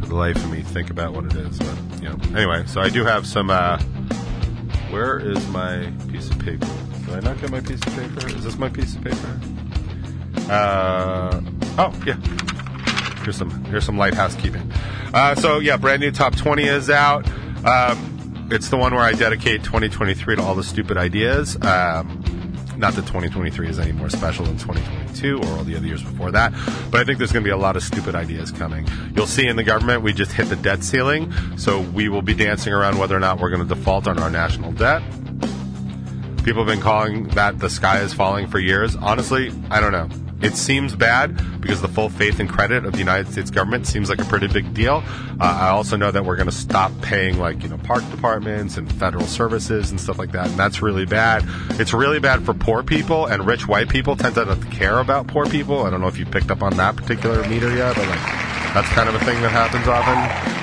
for 0.00 0.06
the 0.06 0.14
life 0.16 0.34
of 0.34 0.50
me 0.50 0.60
think 0.60 0.90
about 0.90 1.12
what 1.12 1.24
it 1.24 1.36
is. 1.36 1.56
But 1.56 2.02
you 2.02 2.08
know, 2.08 2.18
anyway. 2.36 2.64
So 2.66 2.80
I 2.80 2.88
do 2.88 3.04
have 3.04 3.28
some. 3.28 3.48
Uh, 3.48 3.78
where 4.90 5.20
is 5.20 5.46
my 5.50 5.92
piece 6.10 6.28
of 6.30 6.38
paper? 6.40 6.66
Did 7.06 7.14
I 7.14 7.20
not 7.20 7.40
get 7.40 7.50
my 7.50 7.60
piece 7.60 7.80
of 7.86 7.94
paper? 7.94 8.26
Is 8.26 8.42
this 8.42 8.58
my 8.58 8.68
piece 8.68 8.96
of 8.96 9.04
paper? 9.04 9.40
Uh, 10.50 11.40
oh 11.78 12.02
yeah. 12.04 12.16
Here's 13.22 13.36
some 13.36 13.64
here's 13.66 13.84
some 13.84 13.98
light 13.98 14.14
housekeeping. 14.14 14.72
Uh, 15.14 15.36
so 15.36 15.60
yeah, 15.60 15.76
brand 15.76 16.00
new 16.00 16.10
top 16.10 16.34
twenty 16.34 16.64
is 16.64 16.90
out. 16.90 17.24
Um, 17.64 18.48
it's 18.50 18.68
the 18.68 18.78
one 18.78 18.94
where 18.94 19.04
I 19.04 19.12
dedicate 19.12 19.62
2023 19.62 20.36
to 20.36 20.42
all 20.42 20.54
the 20.54 20.64
stupid 20.64 20.96
ideas. 20.96 21.56
Um, 21.62 22.17
not 22.78 22.94
that 22.94 23.06
2023 23.06 23.68
is 23.68 23.78
any 23.78 23.92
more 23.92 24.08
special 24.08 24.44
than 24.44 24.56
2022 24.56 25.38
or 25.38 25.58
all 25.58 25.64
the 25.64 25.76
other 25.76 25.86
years 25.86 26.02
before 26.02 26.30
that, 26.30 26.52
but 26.90 27.00
I 27.00 27.04
think 27.04 27.18
there's 27.18 27.32
going 27.32 27.42
to 27.42 27.48
be 27.48 27.52
a 27.52 27.56
lot 27.56 27.76
of 27.76 27.82
stupid 27.82 28.14
ideas 28.14 28.52
coming. 28.52 28.86
You'll 29.14 29.26
see 29.26 29.48
in 29.48 29.56
the 29.56 29.64
government, 29.64 30.02
we 30.02 30.12
just 30.12 30.32
hit 30.32 30.48
the 30.48 30.56
debt 30.56 30.84
ceiling, 30.84 31.32
so 31.58 31.80
we 31.80 32.08
will 32.08 32.22
be 32.22 32.34
dancing 32.34 32.72
around 32.72 32.98
whether 32.98 33.16
or 33.16 33.20
not 33.20 33.40
we're 33.40 33.50
going 33.50 33.66
to 33.66 33.74
default 33.74 34.06
on 34.06 34.18
our 34.18 34.30
national 34.30 34.72
debt. 34.72 35.02
People 36.44 36.64
have 36.64 36.66
been 36.66 36.80
calling 36.80 37.28
that 37.30 37.58
the 37.58 37.68
sky 37.68 38.00
is 38.00 38.14
falling 38.14 38.46
for 38.46 38.58
years. 38.58 38.96
Honestly, 38.96 39.52
I 39.70 39.80
don't 39.80 39.92
know. 39.92 40.27
It 40.40 40.54
seems 40.54 40.94
bad 40.94 41.60
because 41.60 41.82
the 41.82 41.88
full 41.88 42.08
faith 42.08 42.38
and 42.38 42.48
credit 42.48 42.84
of 42.84 42.92
the 42.92 42.98
United 42.98 43.32
States 43.32 43.50
government 43.50 43.86
seems 43.86 44.08
like 44.08 44.20
a 44.20 44.24
pretty 44.24 44.46
big 44.46 44.72
deal. 44.72 45.02
Uh, 45.40 45.44
I 45.44 45.68
also 45.70 45.96
know 45.96 46.10
that 46.12 46.24
we're 46.24 46.36
going 46.36 46.48
to 46.48 46.54
stop 46.54 46.92
paying 47.02 47.38
like, 47.38 47.62
you 47.62 47.68
know, 47.68 47.78
park 47.78 48.08
departments 48.10 48.76
and 48.76 48.92
federal 48.94 49.26
services 49.26 49.90
and 49.90 50.00
stuff 50.00 50.18
like 50.18 50.32
that. 50.32 50.46
And 50.46 50.58
that's 50.58 50.80
really 50.80 51.06
bad. 51.06 51.44
It's 51.80 51.92
really 51.92 52.20
bad 52.20 52.44
for 52.44 52.54
poor 52.54 52.82
people 52.82 53.26
and 53.26 53.46
rich 53.46 53.66
white 53.66 53.88
people 53.88 54.14
tend 54.14 54.36
to 54.36 54.56
care 54.70 54.98
about 54.98 55.26
poor 55.26 55.46
people. 55.46 55.82
I 55.82 55.90
don't 55.90 56.00
know 56.00 56.08
if 56.08 56.18
you 56.18 56.26
picked 56.26 56.50
up 56.50 56.62
on 56.62 56.76
that 56.76 56.96
particular 56.96 57.46
meter 57.48 57.74
yet, 57.74 57.96
but 57.96 58.06
like, 58.06 58.20
that's 58.74 58.88
kind 58.90 59.08
of 59.08 59.16
a 59.16 59.24
thing 59.24 59.40
that 59.42 59.50
happens 59.50 59.88
often 59.88 60.58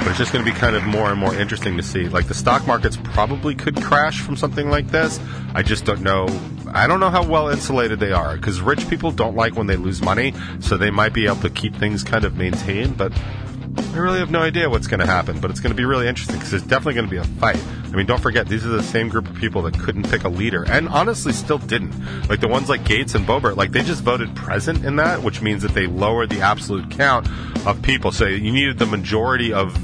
but 0.00 0.10
it's 0.10 0.18
just 0.18 0.32
going 0.32 0.44
to 0.44 0.50
be 0.50 0.56
kind 0.56 0.76
of 0.76 0.84
more 0.84 1.10
and 1.10 1.18
more 1.18 1.34
interesting 1.34 1.76
to 1.76 1.82
see. 1.82 2.08
Like 2.08 2.28
the 2.28 2.34
stock 2.34 2.66
markets 2.66 2.96
probably 3.02 3.54
could 3.54 3.76
crash 3.82 4.20
from 4.20 4.36
something 4.36 4.70
like 4.70 4.88
this. 4.88 5.20
I 5.54 5.62
just 5.62 5.84
don't 5.84 6.02
know. 6.02 6.26
I 6.74 6.86
don't 6.86 7.00
know 7.00 7.10
how 7.10 7.26
well 7.26 7.48
insulated 7.48 8.00
they 8.00 8.12
are 8.12 8.36
because 8.36 8.60
rich 8.60 8.88
people 8.88 9.10
don't 9.10 9.36
like 9.36 9.56
when 9.56 9.66
they 9.66 9.76
lose 9.76 10.00
money, 10.02 10.34
so 10.60 10.76
they 10.76 10.90
might 10.90 11.12
be 11.12 11.26
able 11.26 11.40
to 11.40 11.50
keep 11.50 11.76
things 11.76 12.02
kind 12.02 12.24
of 12.24 12.36
maintained. 12.36 12.96
But 12.96 13.12
I 13.14 13.96
really 13.96 14.18
have 14.18 14.30
no 14.30 14.40
idea 14.40 14.68
what's 14.68 14.86
going 14.86 15.00
to 15.00 15.06
happen. 15.06 15.40
But 15.40 15.50
it's 15.50 15.60
going 15.60 15.70
to 15.70 15.76
be 15.76 15.84
really 15.84 16.08
interesting 16.08 16.36
because 16.36 16.50
there's 16.50 16.62
definitely 16.62 16.94
going 16.94 17.06
to 17.06 17.10
be 17.10 17.16
a 17.16 17.24
fight. 17.40 17.62
I 17.84 17.90
mean, 17.90 18.06
don't 18.06 18.20
forget 18.20 18.48
these 18.48 18.66
are 18.66 18.70
the 18.70 18.82
same 18.82 19.08
group 19.08 19.28
of 19.28 19.36
people 19.36 19.62
that 19.62 19.78
couldn't 19.78 20.10
pick 20.10 20.24
a 20.24 20.28
leader 20.28 20.64
and 20.64 20.88
honestly 20.88 21.32
still 21.32 21.58
didn't. 21.58 22.28
Like 22.28 22.40
the 22.40 22.48
ones 22.48 22.68
like 22.68 22.82
Gaetz 22.82 23.14
and 23.14 23.26
Boebert, 23.26 23.56
like 23.56 23.72
they 23.72 23.82
just 23.82 24.02
voted 24.02 24.34
present 24.36 24.84
in 24.84 24.96
that, 24.96 25.22
which 25.22 25.40
means 25.40 25.62
that 25.62 25.72
they 25.72 25.86
lowered 25.86 26.30
the 26.30 26.40
absolute 26.40 26.90
count 26.90 27.28
of 27.66 27.80
people. 27.82 28.12
So 28.12 28.26
you 28.26 28.52
needed 28.52 28.78
the 28.78 28.86
majority 28.86 29.52
of 29.52 29.76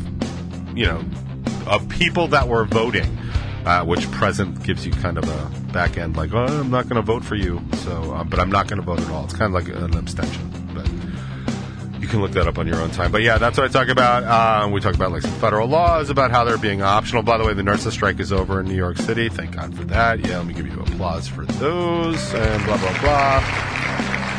you 0.75 0.87
know, 0.87 1.05
of 1.67 1.89
people 1.89 2.29
that 2.29 2.49
were 2.49 2.65
voting, 2.65 3.17
uh, 3.65 3.85
which 3.85 4.11
present 4.11 4.63
gives 4.63 4.87
you 4.87 4.93
kind 4.93 5.19
of 5.19 5.29
a 5.29 5.73
back 5.73 5.97
end 5.97 6.17
like, 6.17 6.33
oh, 6.33 6.45
I'm 6.45 6.71
not 6.71 6.85
going 6.85 6.97
to 6.97 7.03
vote 7.03 7.25
for 7.25 7.35
you, 7.35 7.63
so 7.79 8.15
uh, 8.15 8.25
but 8.25 8.39
I'm 8.39 8.51
not 8.51 8.69
going 8.69 8.79
to 8.79 8.85
vote 8.85 9.01
at 9.01 9.11
all. 9.11 9.25
It's 9.25 9.35
kind 9.35 9.55
of 9.55 9.65
like 9.65 9.75
an 9.75 9.97
abstention, 9.97 10.51
but 10.75 10.89
you 12.01 12.09
can 12.09 12.21
look 12.21 12.33
that 12.33 12.47
up 12.47 12.59
on 12.59 12.67
your 12.67 12.77
own 12.77 12.91
time. 12.91 13.11
But 13.11 13.23
yeah, 13.23 13.39
that's 13.39 13.57
what 13.57 13.69
I 13.69 13.73
talk 13.73 13.89
about. 13.89 14.25
Uh, 14.25 14.69
we 14.69 14.81
talk 14.81 14.95
about 14.95 15.13
like 15.13 15.23
some 15.23 15.33
federal 15.33 15.69
laws 15.69 16.11
about 16.11 16.31
how 16.31 16.45
they're 16.45 16.59
being 16.59 16.83
optional. 16.83 17.23
By 17.23 17.39
the 17.39 17.45
way, 17.45 17.55
the 17.55 17.63
nurses 17.63 17.95
strike 17.95 18.21
is 18.21 18.33
over 18.33 18.61
in 18.61 18.67
New 18.67 18.77
York 18.77 18.99
City. 18.99 19.29
Thank 19.29 19.57
God 19.57 19.75
for 19.75 19.85
that. 19.85 20.21
Yeah, 20.21 20.39
let 20.39 20.47
me 20.47 20.55
give 20.55 20.67
you 20.67 20.81
applause 20.81 21.27
for 21.27 21.45
those 21.47 22.35
and 22.35 22.65
blah 22.65 22.77
blah 22.77 23.01
blah. 23.01 24.34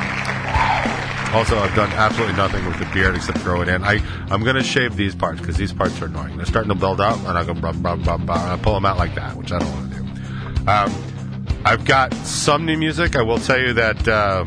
Also, 1.35 1.59
I've 1.59 1.75
done 1.75 1.91
absolutely 1.91 2.37
nothing 2.37 2.65
with 2.65 2.79
the 2.79 2.85
beard 2.93 3.13
except 3.13 3.39
throw 3.39 3.61
it 3.61 3.67
in. 3.67 3.83
I, 3.83 4.01
I'm 4.31 4.41
going 4.41 4.55
to 4.55 4.63
shave 4.63 4.95
these 4.95 5.13
parts 5.13 5.41
because 5.41 5.57
these 5.57 5.73
parts 5.73 6.01
are 6.01 6.05
annoying. 6.05 6.37
They're 6.37 6.45
starting 6.45 6.69
to 6.69 6.79
build 6.79 7.01
up, 7.01 7.17
and 7.25 7.37
I 7.37 7.43
go 7.43 7.53
blah, 7.53 7.73
blah, 7.73 7.97
blah, 7.97 8.15
blah, 8.15 8.41
and 8.41 8.51
I 8.53 8.63
pull 8.63 8.73
them 8.73 8.85
out 8.85 8.97
like 8.97 9.15
that, 9.15 9.35
which 9.35 9.51
I 9.51 9.59
don't 9.59 9.69
want 9.73 9.91
to 9.91 9.97
do. 9.99 10.71
Um, 10.71 10.95
I've 11.65 11.83
got 11.83 12.13
some 12.13 12.65
new 12.65 12.77
music. 12.77 13.17
I 13.17 13.21
will 13.21 13.37
tell 13.37 13.59
you 13.59 13.73
that 13.73 14.07
uh, 14.07 14.45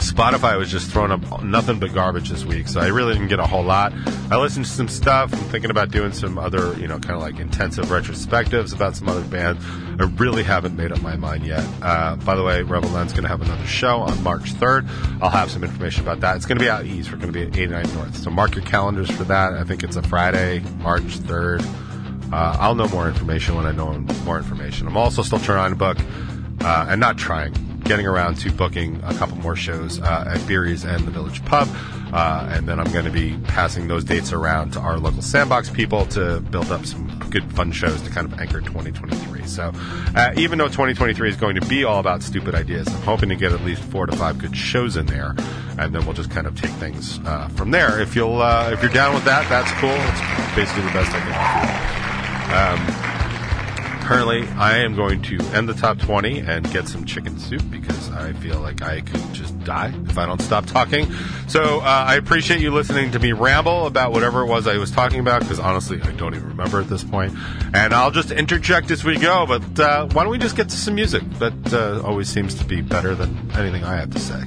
Spotify 0.00 0.58
was 0.58 0.70
just 0.70 0.90
throwing 0.90 1.12
up 1.12 1.42
nothing 1.42 1.78
but 1.78 1.92
garbage 1.92 2.30
this 2.30 2.44
week, 2.44 2.68
so 2.68 2.80
I 2.80 2.88
really 2.88 3.12
didn't 3.12 3.28
get 3.28 3.38
a 3.38 3.46
whole 3.46 3.62
lot. 3.62 3.92
I 4.30 4.38
listened 4.38 4.64
to 4.64 4.70
some 4.70 4.88
stuff. 4.88 5.32
I'm 5.32 5.38
thinking 5.50 5.70
about 5.70 5.90
doing 5.90 6.12
some 6.12 6.38
other, 6.38 6.74
you 6.78 6.88
know, 6.88 6.98
kind 6.98 7.14
of 7.14 7.20
like 7.20 7.38
intensive 7.38 7.86
retrospectives 7.86 8.74
about 8.74 8.96
some 8.96 9.08
other 9.08 9.22
bands. 9.24 9.64
I 10.00 10.04
really 10.16 10.42
haven't 10.42 10.76
made 10.76 10.92
up 10.92 11.02
my 11.02 11.16
mind 11.16 11.44
yet. 11.44 11.64
Uh, 11.82 12.16
by 12.16 12.34
the 12.34 12.42
way, 12.42 12.62
Rebel 12.62 12.88
Land's 12.90 13.12
going 13.12 13.24
to 13.24 13.28
have 13.28 13.42
another 13.42 13.66
show 13.66 14.00
on 14.00 14.22
March 14.22 14.54
3rd. 14.54 14.88
I'll 15.20 15.30
have 15.30 15.50
some 15.50 15.62
information 15.62 16.02
about 16.02 16.20
that. 16.20 16.36
It's 16.36 16.46
going 16.46 16.58
to 16.58 16.64
be 16.64 16.70
out 16.70 16.86
east. 16.86 17.10
We're 17.10 17.18
going 17.18 17.32
to 17.32 17.38
be 17.38 17.42
at 17.42 17.56
89 17.56 17.94
North. 17.94 18.16
So 18.16 18.30
mark 18.30 18.54
your 18.54 18.64
calendars 18.64 19.10
for 19.10 19.24
that. 19.24 19.52
I 19.52 19.64
think 19.64 19.82
it's 19.82 19.96
a 19.96 20.02
Friday, 20.02 20.60
March 20.78 21.02
3rd. 21.02 21.62
Uh, 22.32 22.56
I'll 22.60 22.74
know 22.74 22.88
more 22.88 23.08
information 23.08 23.56
when 23.56 23.66
I 23.66 23.72
know 23.72 23.92
more 24.24 24.38
information. 24.38 24.86
I'm 24.86 24.96
also 24.96 25.22
still 25.22 25.40
trying 25.40 25.70
to 25.72 25.76
book, 25.76 25.98
uh, 26.60 26.86
and 26.88 27.00
not 27.00 27.18
trying, 27.18 27.52
getting 27.90 28.06
around 28.06 28.36
to 28.36 28.52
booking 28.52 29.00
a 29.02 29.12
couple 29.14 29.36
more 29.38 29.56
shows 29.56 30.00
uh, 30.00 30.24
at 30.32 30.46
Beery's 30.46 30.84
and 30.84 31.04
the 31.08 31.10
Village 31.10 31.44
Pub. 31.44 31.68
Uh, 32.12 32.48
and 32.52 32.68
then 32.68 32.78
I'm 32.78 32.88
going 32.92 33.04
to 33.04 33.10
be 33.10 33.36
passing 33.48 33.88
those 33.88 34.04
dates 34.04 34.32
around 34.32 34.74
to 34.74 34.78
our 34.78 34.96
local 34.96 35.22
sandbox 35.22 35.68
people 35.70 36.06
to 36.06 36.38
build 36.38 36.70
up 36.70 36.86
some 36.86 37.08
good, 37.30 37.52
fun 37.52 37.72
shows 37.72 38.00
to 38.02 38.10
kind 38.10 38.32
of 38.32 38.38
anchor 38.38 38.60
2023. 38.60 39.44
So, 39.44 39.72
uh, 40.14 40.32
even 40.36 40.58
though 40.58 40.68
2023 40.68 41.30
is 41.30 41.34
going 41.34 41.56
to 41.56 41.66
be 41.66 41.82
all 41.82 41.98
about 41.98 42.22
stupid 42.22 42.54
ideas, 42.54 42.86
I'm 42.86 43.02
hoping 43.02 43.28
to 43.30 43.34
get 43.34 43.50
at 43.50 43.62
least 43.62 43.82
four 43.82 44.06
to 44.06 44.16
five 44.16 44.38
good 44.38 44.56
shows 44.56 44.96
in 44.96 45.06
there, 45.06 45.34
and 45.76 45.92
then 45.92 46.04
we'll 46.04 46.14
just 46.14 46.30
kind 46.30 46.46
of 46.46 46.54
take 46.60 46.70
things 46.72 47.18
uh, 47.26 47.48
from 47.56 47.72
there. 47.72 48.00
If 48.00 48.14
you'll, 48.14 48.40
uh, 48.40 48.70
if 48.70 48.82
you're 48.82 48.92
down 48.92 49.14
with 49.14 49.24
that, 49.24 49.48
that's 49.48 49.72
cool. 49.80 49.90
It's 49.90 50.54
basically 50.54 50.84
the 50.84 50.92
best 50.92 51.12
I 51.12 51.18
can 51.18 52.76
offer. 52.86 53.04
Um, 53.04 53.09
currently 54.10 54.44
I 54.56 54.78
am 54.78 54.96
going 54.96 55.22
to 55.22 55.38
end 55.54 55.68
the 55.68 55.74
top 55.74 56.00
20 56.00 56.40
and 56.40 56.68
get 56.72 56.88
some 56.88 57.04
chicken 57.04 57.38
soup 57.38 57.62
because 57.70 58.10
I 58.10 58.32
feel 58.32 58.58
like 58.58 58.82
I 58.82 59.02
could 59.02 59.22
just 59.32 59.56
die 59.62 59.94
if 60.08 60.18
I 60.18 60.26
don't 60.26 60.42
stop 60.42 60.66
talking. 60.66 61.14
So 61.46 61.78
uh, 61.78 61.82
I 61.84 62.16
appreciate 62.16 62.60
you 62.60 62.72
listening 62.72 63.12
to 63.12 63.20
me 63.20 63.30
ramble 63.30 63.86
about 63.86 64.10
whatever 64.10 64.42
it 64.42 64.46
was 64.46 64.66
I 64.66 64.78
was 64.78 64.90
talking 64.90 65.20
about 65.20 65.42
because 65.42 65.60
honestly 65.60 66.02
I 66.02 66.10
don't 66.10 66.34
even 66.34 66.48
remember 66.48 66.80
at 66.80 66.88
this 66.88 67.04
point. 67.04 67.34
And 67.72 67.94
I'll 67.94 68.10
just 68.10 68.32
interject 68.32 68.90
as 68.90 69.04
we 69.04 69.16
go. 69.16 69.46
But 69.46 69.78
uh, 69.78 70.08
why 70.08 70.24
don't 70.24 70.32
we 70.32 70.38
just 70.38 70.56
get 70.56 70.70
to 70.70 70.76
some 70.76 70.96
music? 70.96 71.22
That 71.38 71.72
uh, 71.72 72.04
always 72.04 72.28
seems 72.28 72.56
to 72.56 72.64
be 72.64 72.80
better 72.80 73.14
than 73.14 73.52
anything 73.52 73.84
I 73.84 73.94
have 73.94 74.10
to 74.10 74.18
say. 74.18 74.42